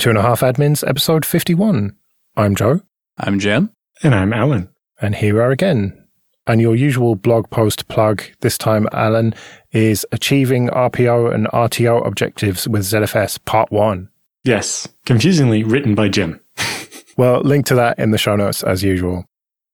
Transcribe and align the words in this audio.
Two 0.00 0.08
and 0.08 0.18
a 0.18 0.22
Half 0.22 0.40
Admins, 0.40 0.82
episode 0.88 1.26
51. 1.26 1.94
I'm 2.34 2.54
Joe. 2.54 2.80
I'm 3.18 3.38
Jim. 3.38 3.70
And 4.02 4.14
I'm 4.14 4.32
Allan. 4.32 4.70
And 4.98 5.14
here 5.14 5.34
we 5.34 5.40
are 5.40 5.50
again. 5.50 6.06
And 6.46 6.58
your 6.58 6.74
usual 6.74 7.16
blog 7.16 7.50
post 7.50 7.86
plug, 7.88 8.22
this 8.40 8.56
time, 8.56 8.88
Allan, 8.92 9.34
is 9.72 10.06
Achieving 10.10 10.70
RPO 10.70 11.34
and 11.34 11.48
RTO 11.48 12.06
Objectives 12.06 12.66
with 12.66 12.80
ZFS 12.80 13.44
Part 13.44 13.70
1. 13.70 14.08
Yes, 14.42 14.88
confusingly 15.04 15.64
written 15.64 15.94
by 15.94 16.08
Jim. 16.08 16.40
well, 17.18 17.42
link 17.42 17.66
to 17.66 17.74
that 17.74 17.98
in 17.98 18.10
the 18.10 18.16
show 18.16 18.36
notes 18.36 18.62
as 18.62 18.82
usual. 18.82 19.26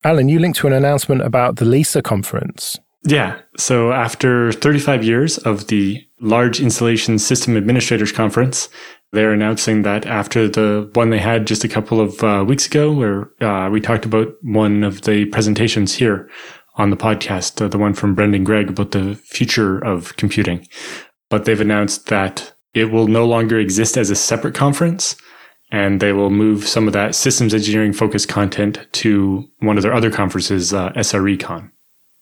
Allan, 0.03 0.29
you 0.29 0.41
linked 0.41 0.59
to 0.59 0.67
an 0.67 0.73
announcement 0.73 1.23
about 1.23 1.55
the 1.55 1.65
LISA 1.65 2.03
conference. 2.03 2.81
Yeah. 3.07 3.41
So 3.57 3.93
after 3.93 4.51
35 4.51 5.05
years 5.05 5.39
of 5.39 5.69
the 5.69 6.05
Large 6.21 6.61
Installation 6.61 7.21
System 7.21 7.57
Administrators 7.57 8.11
Conference, 8.11 8.69
they're 9.17 9.33
announcing 9.33 9.83
that 9.83 10.07
after 10.07 10.49
the 10.49 10.89
one 10.93 11.11
they 11.11 11.19
had 11.19 11.47
just 11.47 11.65
a 11.65 11.69
couple 11.69 12.01
of 12.01 12.23
uh, 12.23 12.45
weeks 12.47 12.67
ago, 12.67 12.93
where 12.93 13.31
uh, 13.41 13.69
we 13.71 13.81
talked 13.81 14.05
about 14.05 14.29
one 14.43 14.85
of 14.85 15.03
the 15.03 15.25
presentations 15.27 15.95
here 15.95 16.31
on 16.77 16.91
the 16.91 16.97
podcast, 16.97 17.61
uh, 17.61 17.69
the 17.69 17.79
one 17.79 17.95
from 17.95 18.15
Brendan 18.15 18.45
Gregg 18.45 18.69
about 18.69 18.93
the 18.93 19.15
future 19.15 19.79
of 19.79 20.17
computing. 20.17 20.69
But 21.31 21.47
they've 21.47 21.61
announced 21.61 22.07
that 22.07 22.53
it 22.75 22.93
will 22.93 23.09
no 23.09 23.27
longer 23.27 23.59
exist 23.59 23.97
as 23.97 24.11
a 24.11 24.17
separate 24.17 24.55
conference 24.55 25.17
and 25.73 26.01
they 26.01 26.13
will 26.13 26.31
move 26.31 26.69
some 26.69 26.87
of 26.87 26.93
that 26.93 27.15
systems 27.15 27.53
engineering 27.53 27.93
focused 27.93 28.29
content 28.29 28.87
to 28.93 29.45
one 29.61 29.77
of 29.77 29.83
their 29.83 29.95
other 29.95 30.11
conferences, 30.11 30.73
uh, 30.73 30.93
SRECon. 30.93 31.71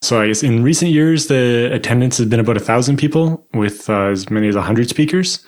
So 0.00 0.20
I 0.20 0.28
guess 0.28 0.42
in 0.42 0.62
recent 0.62 0.92
years, 0.92 1.26
the 1.26 1.70
attendance 1.72 2.18
has 2.18 2.26
been 2.26 2.40
about 2.40 2.56
a 2.56 2.60
thousand 2.60 2.98
people 2.98 3.46
with 3.52 3.90
uh, 3.90 4.06
as 4.06 4.30
many 4.30 4.48
as 4.48 4.54
a 4.54 4.62
hundred 4.62 4.88
speakers. 4.88 5.44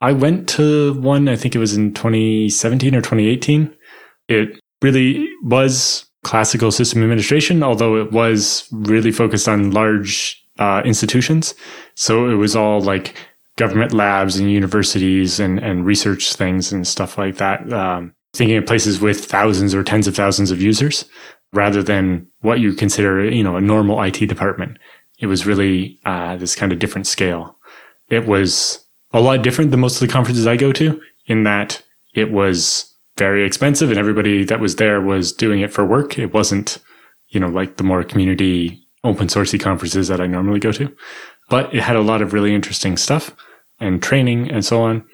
I 0.00 0.12
went 0.12 0.48
to 0.50 0.94
one, 1.00 1.28
I 1.28 1.36
think 1.36 1.54
it 1.54 1.58
was 1.58 1.76
in 1.76 1.92
2017 1.92 2.94
or 2.94 3.00
2018. 3.00 3.74
It 4.28 4.60
really 4.82 5.28
was 5.42 6.06
classical 6.22 6.70
system 6.70 7.02
administration, 7.02 7.62
although 7.62 7.96
it 7.96 8.12
was 8.12 8.68
really 8.72 9.12
focused 9.12 9.48
on 9.48 9.72
large 9.72 10.42
uh, 10.58 10.82
institutions. 10.84 11.54
So 11.94 12.28
it 12.30 12.34
was 12.34 12.56
all 12.56 12.80
like 12.80 13.14
government 13.56 13.92
labs 13.92 14.36
and 14.36 14.50
universities 14.50 15.38
and, 15.38 15.58
and 15.58 15.84
research 15.84 16.34
things 16.34 16.72
and 16.72 16.86
stuff 16.86 17.18
like 17.18 17.36
that. 17.36 17.70
Um, 17.72 18.14
thinking 18.32 18.56
of 18.56 18.66
places 18.66 19.00
with 19.00 19.24
thousands 19.24 19.74
or 19.74 19.82
tens 19.82 20.06
of 20.06 20.14
thousands 20.14 20.50
of 20.50 20.62
users 20.62 21.04
rather 21.52 21.82
than 21.82 22.26
what 22.40 22.60
you 22.60 22.72
consider, 22.72 23.28
you 23.28 23.42
know, 23.42 23.56
a 23.56 23.60
normal 23.60 24.00
IT 24.02 24.18
department. 24.26 24.78
It 25.18 25.26
was 25.26 25.46
really 25.46 25.98
uh, 26.06 26.36
this 26.36 26.54
kind 26.54 26.72
of 26.72 26.78
different 26.78 27.06
scale. 27.06 27.58
It 28.08 28.26
was 28.26 28.86
a 29.12 29.20
lot 29.20 29.42
different 29.42 29.70
than 29.70 29.80
most 29.80 30.00
of 30.00 30.06
the 30.06 30.12
conferences 30.12 30.46
I 30.46 30.56
go 30.56 30.72
to 30.72 31.00
in 31.26 31.44
that 31.44 31.82
it 32.14 32.30
was 32.30 32.92
very 33.16 33.44
expensive 33.44 33.90
and 33.90 33.98
everybody 33.98 34.44
that 34.44 34.60
was 34.60 34.76
there 34.76 35.00
was 35.00 35.32
doing 35.32 35.60
it 35.60 35.72
for 35.72 35.84
work. 35.84 36.18
It 36.18 36.32
wasn't, 36.32 36.78
you 37.28 37.40
know, 37.40 37.48
like 37.48 37.76
the 37.76 37.84
more 37.84 38.02
community 38.02 38.86
open 39.04 39.28
sourcey 39.28 39.60
conferences 39.60 40.08
that 40.08 40.20
I 40.20 40.26
normally 40.26 40.60
go 40.60 40.72
to, 40.72 40.94
but 41.48 41.74
it 41.74 41.82
had 41.82 41.96
a 41.96 42.02
lot 42.02 42.22
of 42.22 42.32
really 42.32 42.54
interesting 42.54 42.96
stuff 42.96 43.34
and 43.78 44.02
training 44.02 44.50
and 44.50 44.64
so 44.64 44.82
on. 44.82 45.04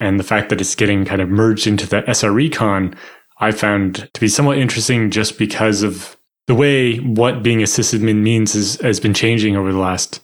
And 0.00 0.20
the 0.20 0.24
fact 0.24 0.50
that 0.50 0.60
it's 0.60 0.74
getting 0.74 1.04
kind 1.04 1.22
of 1.22 1.28
merged 1.28 1.66
into 1.66 1.86
the 1.86 2.02
SRECon, 2.02 2.96
I 3.38 3.50
found 3.52 4.10
to 4.12 4.20
be 4.20 4.28
somewhat 4.28 4.58
interesting 4.58 5.10
just 5.10 5.38
because 5.38 5.82
of 5.82 6.16
the 6.46 6.54
way 6.54 6.98
what 6.98 7.42
being 7.42 7.62
a 7.62 7.66
sysadmin 7.66 8.22
means 8.22 8.54
is, 8.54 8.80
has 8.80 9.00
been 9.00 9.14
changing 9.14 9.56
over 9.56 9.72
the 9.72 9.78
last 9.78 10.20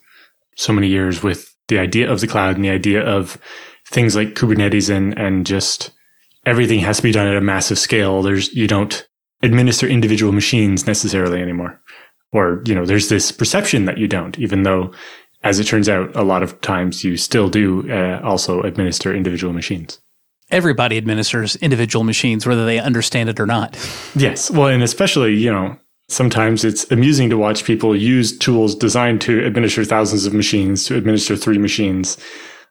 so 0.56 0.72
many 0.72 0.88
years 0.88 1.22
with 1.22 1.51
the 1.68 1.78
idea 1.78 2.10
of 2.10 2.20
the 2.20 2.26
cloud 2.26 2.56
and 2.56 2.64
the 2.64 2.70
idea 2.70 3.02
of 3.02 3.38
things 3.86 4.16
like 4.16 4.34
Kubernetes 4.34 4.90
and, 4.90 5.18
and 5.18 5.46
just 5.46 5.90
everything 6.46 6.80
has 6.80 6.98
to 6.98 7.02
be 7.02 7.12
done 7.12 7.26
at 7.26 7.36
a 7.36 7.40
massive 7.40 7.78
scale. 7.78 8.22
There's, 8.22 8.52
you 8.54 8.66
don't 8.66 9.06
administer 9.42 9.86
individual 9.86 10.32
machines 10.32 10.86
necessarily 10.86 11.40
anymore. 11.40 11.80
Or, 12.32 12.62
you 12.66 12.74
know, 12.74 12.86
there's 12.86 13.08
this 13.08 13.30
perception 13.30 13.84
that 13.84 13.98
you 13.98 14.08
don't, 14.08 14.38
even 14.38 14.62
though 14.62 14.92
as 15.44 15.58
it 15.58 15.64
turns 15.64 15.88
out, 15.88 16.14
a 16.14 16.22
lot 16.22 16.42
of 16.42 16.60
times 16.60 17.02
you 17.02 17.16
still 17.16 17.48
do 17.48 17.90
uh, 17.90 18.20
also 18.22 18.62
administer 18.62 19.14
individual 19.14 19.52
machines. 19.52 20.00
Everybody 20.50 20.98
administers 20.98 21.56
individual 21.56 22.04
machines, 22.04 22.46
whether 22.46 22.64
they 22.64 22.78
understand 22.78 23.28
it 23.28 23.40
or 23.40 23.46
not. 23.46 23.76
Yes. 24.14 24.50
Well, 24.50 24.68
and 24.68 24.82
especially, 24.82 25.34
you 25.34 25.50
know, 25.50 25.76
sometimes 26.12 26.64
it's 26.64 26.90
amusing 26.90 27.30
to 27.30 27.38
watch 27.38 27.64
people 27.64 27.96
use 27.96 28.36
tools 28.36 28.74
designed 28.74 29.20
to 29.22 29.44
administer 29.44 29.84
thousands 29.84 30.26
of 30.26 30.34
machines 30.34 30.84
to 30.84 30.96
administer 30.96 31.36
three 31.36 31.58
machines 31.58 32.18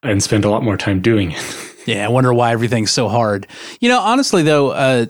and 0.04 0.22
spend 0.22 0.46
a 0.46 0.50
lot 0.50 0.64
more 0.64 0.78
time 0.78 1.02
doing 1.02 1.32
it. 1.32 1.56
yeah. 1.86 2.06
I 2.06 2.10
wonder 2.10 2.34
why 2.34 2.52
everything's 2.52 2.92
so 2.92 3.10
hard. 3.10 3.48
You 3.80 3.90
know, 3.90 4.00
honestly, 4.00 4.44
though, 4.44 4.72
uh, 4.72 5.06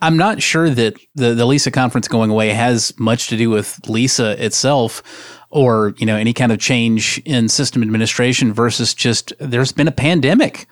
I'm 0.00 0.16
not 0.16 0.42
sure 0.42 0.70
that 0.70 0.94
the, 1.14 1.34
the 1.34 1.46
LISA 1.46 1.70
conference 1.70 2.06
going 2.06 2.30
away 2.30 2.50
has 2.50 2.96
much 2.98 3.28
to 3.28 3.36
do 3.36 3.50
with 3.50 3.80
LISA 3.88 4.42
itself 4.44 5.02
or, 5.50 5.94
you 5.96 6.06
know, 6.06 6.16
any 6.16 6.32
kind 6.32 6.52
of 6.52 6.58
change 6.58 7.18
in 7.24 7.48
system 7.48 7.82
administration 7.82 8.52
versus 8.52 8.94
just 8.94 9.32
there's 9.40 9.72
been 9.72 9.88
a 9.88 9.92
pandemic. 9.92 10.66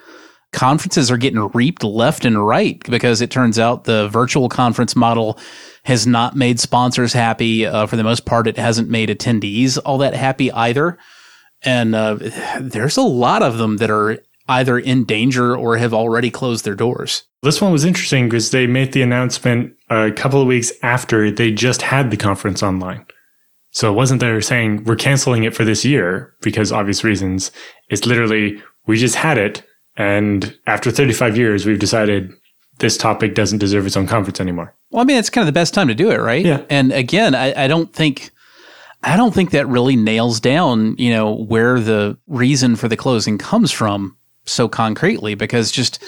Conferences 0.52 1.10
are 1.10 1.16
getting 1.16 1.40
reaped 1.52 1.84
left 1.84 2.24
and 2.24 2.46
right 2.46 2.82
because 2.88 3.20
it 3.20 3.30
turns 3.30 3.58
out 3.58 3.84
the 3.84 4.08
virtual 4.08 4.48
conference 4.48 4.96
model 4.96 5.38
has 5.84 6.06
not 6.06 6.34
made 6.34 6.58
sponsors 6.58 7.12
happy. 7.12 7.66
Uh, 7.66 7.86
for 7.86 7.96
the 7.96 8.04
most 8.04 8.24
part, 8.24 8.46
it 8.46 8.56
hasn't 8.56 8.88
made 8.88 9.08
attendees 9.08 9.78
all 9.84 9.98
that 9.98 10.14
happy 10.14 10.50
either. 10.52 10.98
And 11.62 11.94
uh, 11.94 12.18
there's 12.60 12.96
a 12.96 13.02
lot 13.02 13.42
of 13.42 13.58
them 13.58 13.78
that 13.78 13.90
are 13.90 14.18
either 14.48 14.78
in 14.78 15.04
danger 15.04 15.56
or 15.56 15.76
have 15.76 15.92
already 15.92 16.30
closed 16.30 16.64
their 16.64 16.74
doors. 16.74 17.24
This 17.42 17.60
one 17.60 17.72
was 17.72 17.84
interesting 17.84 18.28
because 18.28 18.50
they 18.50 18.66
made 18.66 18.92
the 18.92 19.02
announcement 19.02 19.74
a 19.90 20.10
couple 20.12 20.40
of 20.40 20.46
weeks 20.46 20.72
after 20.82 21.30
they 21.30 21.52
just 21.52 21.82
had 21.82 22.10
the 22.10 22.16
conference 22.16 22.62
online. 22.62 23.04
So 23.70 23.92
it 23.92 23.94
wasn't 23.94 24.20
they're 24.20 24.40
saying 24.40 24.84
we're 24.84 24.96
canceling 24.96 25.44
it 25.44 25.54
for 25.54 25.64
this 25.64 25.84
year 25.84 26.34
because 26.40 26.72
obvious 26.72 27.04
reasons. 27.04 27.50
It's 27.90 28.06
literally 28.06 28.62
we 28.86 28.96
just 28.96 29.16
had 29.16 29.38
it. 29.38 29.64
And 29.96 30.56
after 30.66 30.90
35 30.90 31.36
years, 31.36 31.66
we've 31.66 31.78
decided 31.78 32.32
this 32.78 32.96
topic 32.96 33.34
doesn't 33.34 33.58
deserve 33.58 33.86
its 33.86 33.96
own 33.96 34.06
conference 34.06 34.40
anymore. 34.40 34.74
Well, 34.90 35.02
I 35.02 35.04
mean, 35.04 35.16
it's 35.16 35.30
kind 35.30 35.42
of 35.42 35.46
the 35.46 35.58
best 35.58 35.72
time 35.72 35.88
to 35.88 35.94
do 35.94 36.10
it, 36.10 36.20
right? 36.20 36.44
Yeah. 36.44 36.62
And 36.68 36.92
again, 36.92 37.34
I, 37.34 37.64
I 37.64 37.68
don't 37.68 37.92
think, 37.92 38.30
I 39.02 39.16
don't 39.16 39.32
think 39.32 39.50
that 39.52 39.66
really 39.66 39.96
nails 39.96 40.40
down, 40.40 40.96
you 40.98 41.10
know, 41.10 41.34
where 41.34 41.80
the 41.80 42.18
reason 42.26 42.76
for 42.76 42.88
the 42.88 42.96
closing 42.96 43.38
comes 43.38 43.72
from 43.72 44.16
so 44.44 44.68
concretely 44.68 45.34
because 45.34 45.72
just 45.72 46.02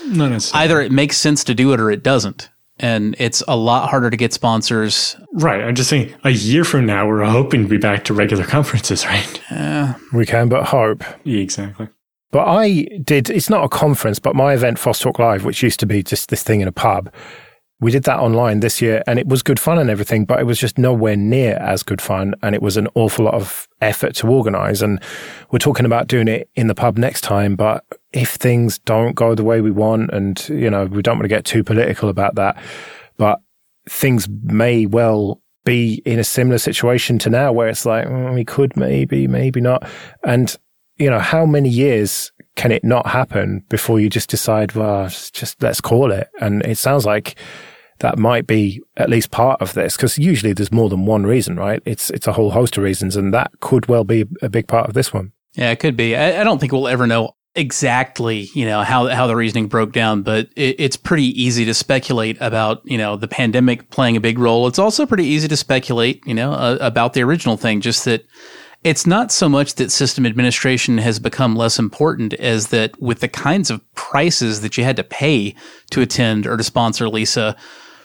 either 0.55 0.81
it 0.81 0.93
makes 0.93 1.17
sense 1.17 1.43
to 1.45 1.55
do 1.55 1.73
it 1.73 1.81
or 1.81 1.91
it 1.91 2.03
doesn't 2.03 2.51
and 2.81 3.17
it's 3.19 3.43
a 3.49 3.57
lot 3.57 3.91
harder 3.91 4.11
to 4.11 4.17
get 4.17 4.33
sponsors. 4.33 5.17
Right. 5.33 5.63
I'm 5.63 5.75
just 5.75 5.91
saying, 5.91 6.15
a 6.25 6.31
year 6.31 6.65
from 6.65 6.87
now, 6.87 7.07
we're 7.07 7.25
hoping 7.25 7.65
to 7.65 7.69
be 7.69 7.79
back 7.79 8.05
to 8.05 8.15
regular 8.15 8.45
conferences, 8.45 9.05
right? 9.07 9.43
Yeah. 9.51 9.95
We 10.13 10.27
can 10.27 10.49
but 10.49 10.65
hope. 10.65 11.05
Exactly. 11.25 11.89
But 12.31 12.47
I 12.47 12.89
did, 13.03 13.31
it's 13.31 13.49
not 13.49 13.65
a 13.65 13.69
conference, 13.69 14.19
but 14.19 14.37
my 14.37 14.53
event, 14.53 14.79
FOSS 14.79 14.99
Talk 14.99 15.19
Live, 15.19 15.45
which 15.45 15.63
used 15.63 15.81
to 15.81 15.87
be 15.87 16.03
just 16.03 16.29
this 16.29 16.43
thing 16.43 16.61
in 16.61 16.69
a 16.69 16.73
pub, 16.73 17.13
we 17.81 17.93
did 17.93 18.03
that 18.05 18.19
online 18.19 18.61
this 18.61 18.83
year 18.83 19.03
and 19.07 19.19
it 19.19 19.29
was 19.29 19.43
good 19.43 19.61
fun 19.61 19.79
and 19.79 19.89
everything, 19.89 20.25
but 20.25 20.41
it 20.41 20.45
was 20.45 20.59
just 20.59 20.79
nowhere 20.79 21.17
near 21.17 21.57
as 21.57 21.83
good 21.83 22.03
fun. 22.03 22.35
And 22.43 22.55
it 22.55 22.61
was 22.61 22.77
an 22.77 22.89
awful 22.95 23.27
lot 23.27 23.35
of 23.35 23.69
effort 23.81 24.17
to 24.17 24.29
organize. 24.29 24.83
And 24.83 25.01
we're 25.53 25.61
talking 25.61 25.87
about 25.87 26.09
doing 26.09 26.29
it 26.29 26.51
in 26.57 26.67
the 26.67 26.75
pub 26.75 26.99
next 26.99 27.21
time. 27.21 27.55
But 27.55 27.85
if 28.13 28.31
things 28.31 28.79
don't 28.81 29.15
go 29.15 29.35
the 29.35 29.45
way 29.45 29.61
we 29.61 29.71
want, 29.71 30.11
and, 30.11 30.47
you 30.49 30.69
know, 30.69 30.87
we 30.87 31.03
don't 31.03 31.19
want 31.19 31.25
to 31.25 31.29
get 31.29 31.45
too 31.45 31.63
political 31.63 32.09
about 32.09 32.35
that, 32.35 32.61
but 33.17 33.41
things 33.89 34.29
may 34.29 34.85
well 34.85 35.41
be 35.65 36.03
in 36.05 36.19
a 36.19 36.25
similar 36.25 36.59
situation 36.59 37.19
to 37.21 37.31
now 37.31 37.53
where 37.53 37.69
it's 37.69 37.87
like, 37.87 38.07
mm, 38.07 38.35
we 38.35 38.45
could 38.45 38.77
maybe, 38.77 39.29
maybe 39.29 39.61
not. 39.61 39.89
And, 40.25 40.57
you 40.99 41.11
know, 41.11 41.19
how 41.21 41.47
many 41.47 41.69
years 41.69 42.33
can 42.57 42.73
it 42.73 42.85
not 42.85 43.07
happen 43.07 43.65
before 43.69 44.01
you 44.01 44.11
just 44.11 44.29
decide, 44.29 44.75
well, 44.75 45.09
just 45.09 45.63
let's 45.63 45.81
call 45.81 46.13
it? 46.13 46.29
And 46.41 46.65
it 46.65 46.79
sounds 46.79 47.07
like, 47.07 47.37
that 48.01 48.19
might 48.19 48.47
be 48.47 48.81
at 48.97 49.11
least 49.11 49.31
part 49.31 49.61
of 49.61 49.75
this 49.75 49.97
because 49.97 50.19
usually 50.19 50.53
there's 50.53 50.73
more 50.73 50.89
than 50.89 51.07
one 51.07 51.25
reason, 51.25 51.57
right? 51.57 51.83
It's 51.85 52.11
it's 52.11 52.27
a 52.27 52.33
whole 52.33 52.53
host 52.53 52.77
of 52.77 52.85
reasons, 52.85 53.17
and 53.17 53.35
that 53.35 53.51
could 53.61 53.89
well 53.89 54.05
be 54.05 54.25
a 54.43 54.49
big 54.49 54.69
part 54.69 54.89
of 54.89 54.95
this 54.95 55.13
one. 55.13 55.33
Yeah, 55.55 55.71
it 55.71 55.81
could 55.81 55.97
be. 55.97 56.15
I, 56.15 56.41
I 56.41 56.45
don't 56.45 56.61
think 56.61 56.73
we'll 56.73 56.89
ever 56.89 57.07
know 57.07 57.33
exactly, 57.55 58.49
you 58.55 58.67
know, 58.67 58.83
how 58.83 59.09
how 59.09 59.27
the 59.27 59.35
reasoning 59.35 59.67
broke 59.67 59.93
down, 59.93 60.23
but 60.23 60.49
it, 60.55 60.77
it's 60.79 60.97
pretty 60.97 61.43
easy 61.43 61.65
to 61.65 61.75
speculate 61.75 62.37
about, 62.41 62.83
you 62.85 62.99
know, 62.99 63.17
the 63.17 63.29
pandemic 63.29 63.91
playing 63.91 64.17
a 64.17 64.21
big 64.21 64.39
role. 64.39 64.69
It's 64.69 64.79
also 64.79 65.05
pretty 65.05 65.27
easy 65.27 65.49
to 65.49 65.57
speculate, 65.57 66.25
you 66.25 66.35
know, 66.35 66.53
uh, 66.53 66.79
about 66.81 67.15
the 67.15 67.23
original 67.23 67.57
thing, 67.57 67.81
just 67.81 68.05
that 68.05 68.25
it's 68.85 69.07
not 69.07 69.33
so 69.33 69.49
much 69.49 69.75
that 69.75 69.91
system 69.91 70.25
administration 70.25 70.99
has 70.99 71.19
become 71.19 71.57
less 71.57 71.79
important 71.79 72.35
as 72.35 72.69
that 72.69 73.01
with 73.01 73.21
the 73.21 73.29
kinds 73.29 73.71
of 73.71 73.83
prices 73.95 74.61
that 74.61 74.79
you 74.79 74.85
had 74.85 74.97
to 74.97 75.05
pay 75.05 75.55
to 75.91 76.01
attend 76.01 76.47
or 76.47 76.57
to 76.57 76.63
sponsor 76.63 77.09
Lisa, 77.09 77.57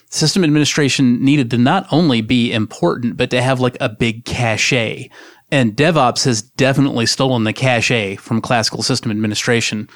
system 0.10 0.44
administration 0.44 1.24
needed 1.24 1.52
to 1.52 1.58
not 1.58 1.86
only 1.92 2.22
be 2.22 2.52
important, 2.52 3.18
but 3.18 3.30
to 3.30 3.42
have 3.42 3.60
like 3.60 3.78
a 3.80 3.90
big 3.90 4.26
cachet. 4.26 5.10
And 5.52 5.76
DevOps 5.76 6.26
has 6.26 6.42
definitely 6.42 7.06
stolen 7.06 7.44
the 7.44 7.54
cachet 7.54 8.16
from 8.16 8.42
classical 8.42 8.82
system 8.82 9.12
administration. 9.12 9.88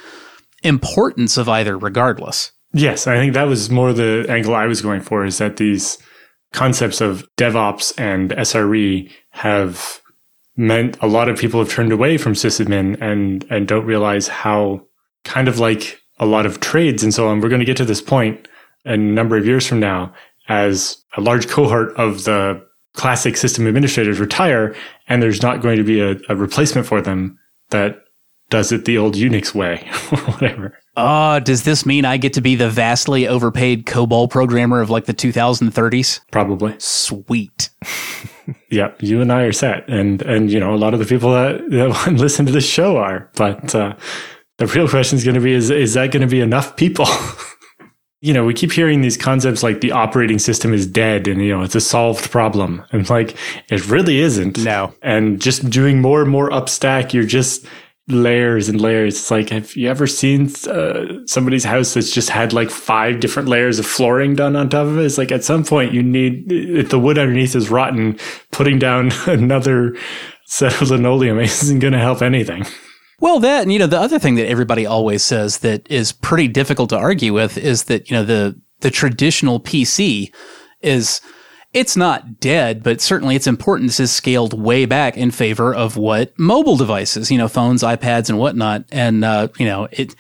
Importance 0.64 1.38
of 1.38 1.50
either, 1.50 1.78
regardless. 1.78 2.52
Yes, 2.74 3.08
I 3.08 3.18
think 3.18 3.34
that 3.34 3.48
was 3.48 3.70
more 3.70 3.94
the 3.94 4.26
angle 4.30 4.54
I 4.54 4.68
was 4.68 4.82
going 4.82 5.02
for 5.02 5.26
is 5.26 5.40
that 5.40 5.58
these 5.58 5.98
concepts 6.54 7.02
of 7.02 7.28
DevOps 7.38 7.94
and 7.98 8.32
SRE 8.32 9.12
have 9.32 10.02
meant 10.58 10.98
a 11.02 11.08
lot 11.08 11.30
of 11.30 11.38
people 11.38 11.60
have 11.60 11.70
turned 11.70 11.92
away 11.92 12.18
from 12.18 12.34
sysadmin 12.34 13.00
and 13.00 13.46
and 13.50 13.68
don't 13.68 13.86
realize 13.86 14.28
how 14.28 14.82
kind 15.24 15.48
of 15.48 15.60
like 15.60 16.02
a 16.20 16.26
lot 16.26 16.46
of 16.46 16.60
trades 16.60 17.04
and 17.04 17.14
so 17.14 17.28
on. 17.28 17.40
We're 17.40 17.50
going 17.50 17.60
to 17.60 17.66
get 17.66 17.78
to 17.78 17.86
this 17.86 18.02
point 18.02 18.48
a 18.86 18.98
number 18.98 19.38
of 19.38 19.46
years 19.46 19.68
from 19.68 19.80
now 19.80 20.14
as 20.50 20.98
a 21.16 21.22
large 21.22 21.48
cohort 21.48 21.96
of 21.96 22.24
the 22.24 22.66
classic 22.94 23.38
system 23.38 23.68
administrators 23.68 24.20
retire 24.20 24.76
and 25.08 25.22
there's 25.22 25.42
not 25.42 25.62
going 25.62 25.78
to 25.78 25.84
be 25.84 26.00
a, 26.00 26.16
a 26.30 26.36
replacement 26.36 26.88
for 26.88 27.02
them 27.02 27.38
that 27.70 28.04
does 28.50 28.72
it 28.72 28.86
the 28.86 28.98
old 28.98 29.14
Unix 29.16 29.54
way 29.54 29.88
or 30.12 30.18
whatever. 30.32 30.80
Oh, 30.96 31.40
does 31.40 31.64
this 31.64 31.86
mean 31.86 32.06
I 32.06 32.18
get 32.18 32.34
to 32.34 32.42
be 32.42 32.56
the 32.56 32.70
vastly 32.70 33.28
overpaid 33.28 33.86
COBOL 33.86 34.30
programmer 34.30 34.82
of 34.82 34.90
like 34.90 35.06
the 35.06 35.14
2030s? 35.14 36.22
Probably. 36.32 36.76
Sweet. 36.80 37.70
yeah, 38.70 38.94
you 39.00 39.22
and 39.22 39.32
I 39.32 39.44
are 39.44 39.52
set, 39.52 39.88
and 39.90 40.22
and 40.22 40.52
you 40.52 40.60
know 40.60 40.74
a 40.74 40.78
lot 40.78 40.94
of 40.94 41.00
the 41.00 41.06
people 41.06 41.32
that, 41.32 41.70
that 41.70 42.12
listen 42.14 42.46
to 42.46 42.52
this 42.52 42.68
show 42.68 42.98
are. 42.98 43.30
But 43.36 43.74
uh, 43.76 43.96
the 44.58 44.68
real 44.68 44.88
question 44.88 45.18
is 45.18 45.24
going 45.24 45.36
to 45.36 45.42
be: 45.42 45.54
is 45.54 45.70
is 45.70 45.94
that 45.94 46.12
going 46.12 46.22
to 46.22 46.28
be 46.28 46.42
enough 46.42 46.76
people? 46.76 47.08
you 48.22 48.34
know, 48.34 48.46
we 48.46 48.54
keep 48.54 48.72
hearing 48.72 49.02
these 49.02 49.18
concepts 49.18 49.62
like 49.62 49.82
the 49.82 49.92
operating 49.92 50.40
system 50.40 50.74
is 50.74 50.88
dead 50.88 51.28
and, 51.28 51.42
you 51.42 51.56
know, 51.56 51.62
it's 51.62 51.76
a 51.76 51.82
solved 51.82 52.32
problem. 52.32 52.84
And 52.92 53.08
like, 53.10 53.38
it 53.70 53.88
really 53.88 54.20
isn't. 54.20 54.58
No. 54.58 54.94
And 55.04 55.40
just 55.40 55.70
doing 55.70 56.02
more 56.02 56.24
and 56.24 56.32
more 56.32 56.50
upstack, 56.50 57.14
you're 57.14 57.26
just 57.26 57.66
layers 58.08 58.70
and 58.70 58.80
layers. 58.80 59.16
It's 59.16 59.32
like, 59.32 59.50
have 59.50 59.76
you 59.76 59.90
ever 59.90 60.08
seen 60.08 60.52
uh, 60.68 61.26
somebody's 61.26 61.66
house 61.66 61.94
that's 61.94 62.12
just 62.12 62.30
had 62.30 62.54
like 62.54 62.70
five 62.70 63.20
different 63.20 63.50
layers 63.50 63.80
of 63.80 63.86
flooring 63.86 64.36
done 64.36 64.56
on 64.56 64.70
top 64.70 64.88
of 64.88 64.98
it? 64.98 65.06
It's 65.06 65.18
like 65.18 65.32
at 65.32 65.44
some 65.44 65.64
point 65.64 65.94
you 65.94 66.04
need, 66.04 66.52
if 66.52 66.90
the 66.90 67.00
wood 67.00 67.18
underneath 67.18 67.56
is 67.56 67.70
rotten, 67.70 68.18
putting 68.52 68.80
down 68.80 69.12
another 69.28 69.96
set 70.46 70.82
of 70.82 70.90
linoleum 70.90 71.40
isn't 71.40 71.80
going 71.80 71.94
to 71.94 72.00
help 72.00 72.22
anything. 72.22 72.66
Well, 73.20 73.40
that 73.40 73.64
and 73.64 73.74
you 73.74 73.80
know 73.80 73.88
the 73.88 74.00
other 74.00 74.20
thing 74.20 74.36
that 74.36 74.48
everybody 74.48 74.86
always 74.86 75.24
says 75.24 75.60
that 75.60 75.90
is 75.90 76.12
pretty 76.12 76.48
difficult 76.48 76.92
to 76.92 76.98
argue 76.98 77.34
with 77.34 77.58
is 77.58 77.86
that 77.86 78.12
you 78.12 78.16
know 78.16 78.24
the 78.24 78.60
the 78.82 78.92
traditional 78.92 79.60
PC 79.60 80.32
is 80.82 81.20
it's 81.74 81.98
not 81.98 82.40
dead, 82.40 82.82
but 82.82 83.02
certainly 83.02 83.36
its 83.36 83.48
importance 83.48 84.00
is 84.00 84.12
scaled 84.12 84.60
way 84.60 84.86
back 84.86 85.18
in 85.18 85.32
favor 85.32 85.74
of 85.74 85.98
what 85.98 86.38
mobile 86.40 86.78
devices, 86.78 87.30
you 87.30 87.38
know, 87.38 87.48
phones, 87.48 87.84
iPads, 87.84 88.30
and 88.30 88.40
whatnot. 88.40 88.86
And, 88.92 89.24
uh, 89.24 89.50
you 89.58 89.66
know, 89.66 89.88
it 89.92 90.16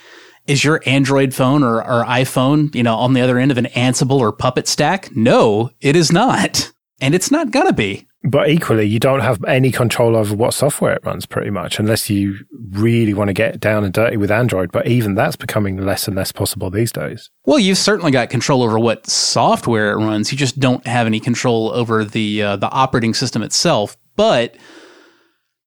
is 0.45 0.63
your 0.63 0.81
Android 0.85 1.33
phone 1.33 1.63
or, 1.63 1.77
or 1.77 2.05
iPhone, 2.05 2.73
you 2.73 2.83
know, 2.83 2.95
on 2.95 3.13
the 3.13 3.21
other 3.21 3.37
end 3.37 3.51
of 3.51 3.57
an 3.57 3.65
Ansible 3.67 4.19
or 4.19 4.31
Puppet 4.31 4.67
stack? 4.67 5.15
No, 5.15 5.71
it 5.81 5.95
is 5.95 6.11
not. 6.11 6.71
And 6.99 7.13
it's 7.13 7.31
not 7.31 7.51
gonna 7.51 7.73
be. 7.73 8.06
But 8.23 8.49
equally, 8.49 8.85
you 8.85 8.99
don't 8.99 9.19
have 9.19 9.43
any 9.45 9.71
control 9.71 10.15
over 10.15 10.35
what 10.35 10.53
software 10.53 10.95
it 10.95 11.05
runs 11.05 11.25
pretty 11.25 11.49
much, 11.49 11.79
unless 11.79 12.09
you 12.09 12.39
really 12.71 13.13
want 13.13 13.29
to 13.29 13.33
get 13.33 13.59
down 13.59 13.83
and 13.83 13.93
dirty 13.93 14.17
with 14.17 14.31
Android. 14.31 14.71
But 14.71 14.87
even 14.87 15.15
that's 15.15 15.35
becoming 15.35 15.77
less 15.77 16.07
and 16.07 16.17
less 16.17 16.31
possible 16.31 16.69
these 16.69 16.91
days. 16.91 17.29
Well, 17.45 17.59
you've 17.59 17.77
certainly 17.77 18.11
got 18.11 18.29
control 18.29 18.63
over 18.63 18.79
what 18.79 19.07
software 19.07 19.91
it 19.91 19.97
runs. 19.97 20.31
You 20.31 20.37
just 20.37 20.59
don't 20.59 20.85
have 20.87 21.07
any 21.07 21.19
control 21.19 21.71
over 21.71 22.03
the 22.03 22.41
uh, 22.41 22.55
the 22.57 22.69
operating 22.69 23.13
system 23.13 23.43
itself. 23.43 23.95
But 24.15 24.57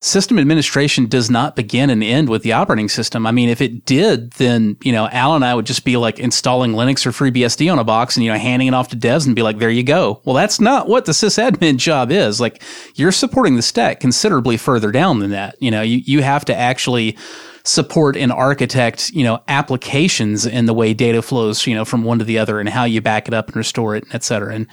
system 0.02 0.38
administration 0.38 1.06
does 1.06 1.28
not 1.30 1.54
begin 1.54 1.90
and 1.90 2.02
end 2.02 2.30
with 2.30 2.42
the 2.42 2.52
operating 2.52 2.88
system. 2.88 3.26
I 3.26 3.32
mean, 3.32 3.50
if 3.50 3.60
it 3.60 3.84
did, 3.84 4.30
then, 4.32 4.78
you 4.82 4.92
know, 4.92 5.08
Al 5.08 5.34
and 5.34 5.44
I 5.44 5.54
would 5.54 5.66
just 5.66 5.84
be 5.84 5.98
like 5.98 6.18
installing 6.18 6.72
Linux 6.72 7.04
or 7.04 7.10
FreeBSD 7.10 7.70
on 7.70 7.78
a 7.78 7.84
box 7.84 8.16
and, 8.16 8.24
you 8.24 8.32
know, 8.32 8.38
handing 8.38 8.68
it 8.68 8.74
off 8.74 8.88
to 8.88 8.96
devs 8.96 9.26
and 9.26 9.36
be 9.36 9.42
like, 9.42 9.58
there 9.58 9.70
you 9.70 9.82
go. 9.82 10.22
Well, 10.24 10.34
that's 10.34 10.58
not 10.58 10.88
what 10.88 11.04
the 11.04 11.12
sysadmin 11.12 11.76
job 11.76 12.10
is. 12.10 12.40
Like, 12.40 12.62
you're 12.94 13.12
supporting 13.12 13.56
the 13.56 13.62
stack 13.62 14.00
considerably 14.00 14.56
further 14.56 14.90
down 14.90 15.18
than 15.18 15.30
that. 15.32 15.56
You 15.60 15.70
know, 15.70 15.82
you, 15.82 15.98
you 15.98 16.22
have 16.22 16.46
to 16.46 16.56
actually 16.56 17.18
support 17.64 18.16
and 18.16 18.32
architect, 18.32 19.10
you 19.10 19.24
know, 19.24 19.42
applications 19.48 20.46
in 20.46 20.66
the 20.66 20.74
way 20.74 20.94
data 20.94 21.22
flows, 21.22 21.66
you 21.66 21.74
know, 21.74 21.84
from 21.84 22.04
one 22.04 22.18
to 22.18 22.24
the 22.24 22.38
other 22.38 22.58
and 22.58 22.68
how 22.68 22.84
you 22.84 23.00
back 23.00 23.28
it 23.28 23.34
up 23.34 23.48
and 23.48 23.56
restore 23.56 23.94
it, 23.94 24.04
et 24.12 24.24
cetera. 24.24 24.54
And 24.54 24.66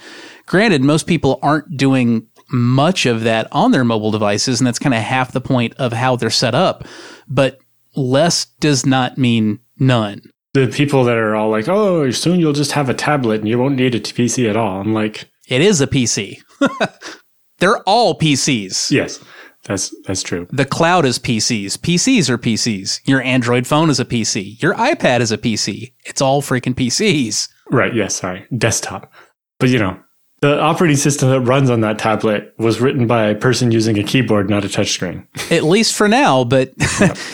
granted, 0.46 0.82
most 0.82 1.06
people 1.06 1.38
aren't 1.42 1.76
doing 1.76 2.26
much 2.50 3.06
of 3.06 3.22
that 3.22 3.48
on 3.52 3.72
their 3.72 3.84
mobile 3.84 4.10
devices, 4.10 4.60
and 4.60 4.66
that's 4.66 4.78
kind 4.78 4.94
of 4.94 5.02
half 5.02 5.32
the 5.32 5.40
point 5.40 5.74
of 5.74 5.92
how 5.92 6.16
they're 6.16 6.30
set 6.30 6.54
up. 6.54 6.84
But 7.28 7.60
less 7.94 8.46
does 8.60 8.86
not 8.86 9.18
mean 9.18 9.60
none. 9.78 10.22
The 10.54 10.68
people 10.68 11.04
that 11.04 11.16
are 11.16 11.36
all 11.36 11.50
like, 11.50 11.68
"Oh, 11.68 12.10
soon 12.10 12.40
you'll 12.40 12.52
just 12.52 12.72
have 12.72 12.88
a 12.88 12.94
tablet 12.94 13.40
and 13.40 13.48
you 13.48 13.58
won't 13.58 13.76
need 13.76 13.94
a 13.94 14.00
PC 14.00 14.48
at 14.48 14.56
all." 14.56 14.80
I'm 14.80 14.94
like, 14.94 15.28
it 15.48 15.60
is 15.60 15.80
a 15.80 15.86
PC. 15.86 16.38
They're 17.58 17.78
all 17.80 18.18
PCs. 18.18 18.90
Yes. 18.90 19.22
That's 19.64 19.94
that's 20.06 20.22
true. 20.22 20.46
The 20.50 20.64
cloud 20.64 21.04
is 21.04 21.18
PCs. 21.18 21.78
PCs 21.78 22.30
are 22.30 22.38
PCs. 22.38 23.00
Your 23.06 23.20
Android 23.22 23.66
phone 23.66 23.90
is 23.90 24.00
a 24.00 24.04
PC. 24.04 24.60
Your 24.62 24.74
iPad 24.74 25.20
is 25.20 25.32
a 25.32 25.36
PC. 25.36 25.92
It's 26.06 26.22
all 26.22 26.40
freaking 26.40 26.74
PCs. 26.74 27.48
Right, 27.70 27.94
yes, 27.94 28.14
sorry. 28.14 28.46
Desktop. 28.56 29.12
But 29.58 29.68
you 29.68 29.78
know, 29.78 29.98
the 30.40 30.60
operating 30.60 30.96
system 30.96 31.30
that 31.30 31.40
runs 31.40 31.68
on 31.68 31.80
that 31.80 31.98
tablet 31.98 32.54
was 32.58 32.80
written 32.80 33.08
by 33.08 33.24
a 33.24 33.34
person 33.34 33.72
using 33.72 33.98
a 33.98 34.04
keyboard, 34.04 34.48
not 34.48 34.64
a 34.64 34.68
touchscreen. 34.68 35.26
At 35.50 35.64
least 35.64 35.96
for 35.96 36.08
now, 36.08 36.44
but 36.44 36.72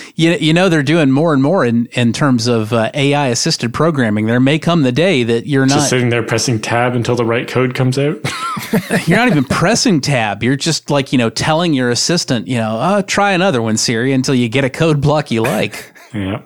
you, 0.16 0.32
you 0.32 0.54
know 0.54 0.70
they're 0.70 0.82
doing 0.82 1.10
more 1.10 1.34
and 1.34 1.42
more 1.42 1.66
in, 1.66 1.86
in 1.92 2.14
terms 2.14 2.46
of 2.46 2.72
uh, 2.72 2.90
AI 2.94 3.28
assisted 3.28 3.74
programming. 3.74 4.24
There 4.24 4.40
may 4.40 4.58
come 4.58 4.82
the 4.82 4.92
day 4.92 5.22
that 5.22 5.46
you're 5.46 5.66
not 5.66 5.74
just 5.74 5.84
not 5.84 5.88
sitting 5.90 6.08
there 6.08 6.22
pressing 6.22 6.58
tab 6.60 6.94
until 6.94 7.14
the 7.14 7.26
right 7.26 7.46
code 7.46 7.74
comes 7.74 7.98
out. 7.98 8.16
you're 9.06 9.18
not 9.18 9.28
even 9.28 9.44
pressing 9.44 10.00
tab. 10.00 10.42
You're 10.42 10.56
just 10.56 10.88
like 10.88 11.12
you 11.12 11.18
know 11.18 11.28
telling 11.28 11.74
your 11.74 11.90
assistant, 11.90 12.48
you 12.48 12.56
know, 12.56 12.78
oh, 12.80 13.02
try 13.02 13.32
another 13.32 13.60
one, 13.60 13.76
Siri, 13.76 14.12
until 14.12 14.34
you 14.34 14.48
get 14.48 14.64
a 14.64 14.70
code 14.70 15.02
block 15.02 15.30
you 15.30 15.42
like. 15.42 15.92
yeah. 16.14 16.42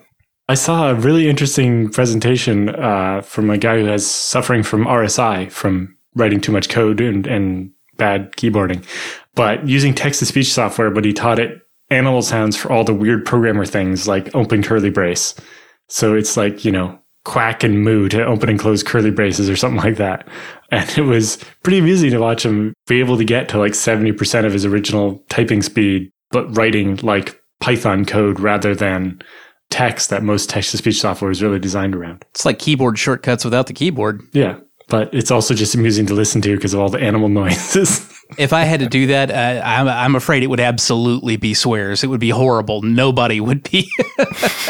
I 0.49 0.55
saw 0.55 0.89
a 0.89 0.95
really 0.95 1.29
interesting 1.29 1.89
presentation 1.89 2.69
uh, 2.69 3.21
from 3.21 3.51
a 3.51 3.57
guy 3.59 3.77
who 3.79 3.85
has 3.85 4.09
suffering 4.09 4.63
from 4.63 4.85
RSI 4.85 5.51
from 5.51 5.95
writing 6.15 6.41
too 6.41 6.51
much 6.51 6.69
code 6.69 7.01
and, 7.01 7.27
and 7.27 7.71
bad 7.97 8.31
keyboarding, 8.33 8.83
but 9.35 9.67
using 9.67 9.93
text 9.93 10.19
to 10.19 10.25
speech 10.25 10.51
software, 10.51 10.89
but 10.89 11.05
he 11.05 11.13
taught 11.13 11.39
it 11.39 11.61
animal 11.91 12.21
sounds 12.21 12.55
for 12.55 12.71
all 12.71 12.83
the 12.83 12.93
weird 12.93 13.25
programmer 13.25 13.65
things 13.65 14.07
like 14.07 14.33
open 14.35 14.63
curly 14.63 14.89
brace. 14.89 15.35
So 15.87 16.15
it's 16.15 16.37
like, 16.37 16.63
you 16.63 16.71
know, 16.71 16.99
quack 17.25 17.63
and 17.63 17.83
moo 17.83 18.07
to 18.09 18.23
open 18.25 18.49
and 18.49 18.59
close 18.59 18.83
curly 18.83 19.11
braces 19.11 19.49
or 19.49 19.55
something 19.55 19.83
like 19.83 19.97
that. 19.97 20.27
And 20.71 20.87
it 20.99 21.01
was 21.01 21.43
pretty 21.63 21.79
amusing 21.79 22.11
to 22.11 22.19
watch 22.19 22.45
him 22.45 22.75
be 22.85 22.99
able 22.99 23.17
to 23.17 23.25
get 23.25 23.49
to 23.49 23.57
like 23.57 23.71
70% 23.71 24.45
of 24.45 24.53
his 24.53 24.65
original 24.65 25.19
typing 25.27 25.63
speed, 25.63 26.11
but 26.29 26.55
writing 26.55 26.97
like 26.97 27.41
Python 27.59 28.05
code 28.05 28.39
rather 28.39 28.75
than 28.75 29.19
text 29.71 30.11
that 30.11 30.21
most 30.21 30.47
text 30.47 30.69
to 30.69 30.77
speech 30.77 31.01
software 31.01 31.31
is 31.31 31.41
really 31.41 31.57
designed 31.57 31.95
around. 31.95 32.23
It's 32.29 32.45
like 32.45 32.59
keyboard 32.59 32.99
shortcuts 32.99 33.43
without 33.43 33.65
the 33.65 33.73
keyboard. 33.73 34.21
Yeah 34.31 34.59
but 34.89 35.13
it's 35.13 35.31
also 35.31 35.53
just 35.53 35.75
amusing 35.75 36.05
to 36.07 36.13
listen 36.13 36.41
to 36.41 36.55
because 36.55 36.73
of 36.73 36.79
all 36.79 36.89
the 36.89 36.99
animal 36.99 37.29
noises. 37.41 38.07
if 38.37 38.53
I 38.53 38.63
had 38.63 38.79
to 38.81 38.87
do 38.87 39.07
that, 39.07 39.31
uh, 39.31 39.61
I'm, 39.65 39.87
I'm 39.87 40.15
afraid 40.15 40.43
it 40.43 40.47
would 40.47 40.59
absolutely 40.59 41.37
be 41.37 41.53
swears. 41.53 42.03
It 42.03 42.07
would 42.07 42.19
be 42.19 42.29
horrible. 42.29 42.81
Nobody 42.81 43.39
would 43.39 43.63
be 43.69 43.89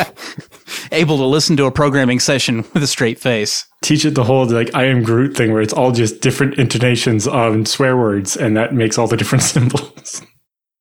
able 0.91 1.17
to 1.17 1.25
listen 1.25 1.57
to 1.57 1.65
a 1.65 1.71
programming 1.71 2.19
session 2.19 2.65
with 2.73 2.83
a 2.83 2.87
straight 2.87 3.19
face. 3.19 3.65
Teach 3.81 4.05
it 4.05 4.15
the 4.15 4.23
whole 4.23 4.45
like 4.45 4.73
I 4.75 4.85
am 4.85 5.03
Groot 5.03 5.35
thing 5.35 5.53
where 5.53 5.61
it's 5.61 5.73
all 5.73 5.91
just 5.91 6.21
different 6.21 6.59
intonations 6.59 7.27
on 7.27 7.65
swear 7.65 7.97
words, 7.97 8.35
and 8.35 8.55
that 8.57 8.73
makes 8.73 8.97
all 8.97 9.07
the 9.07 9.17
different 9.17 9.43
symbols. 9.53 10.21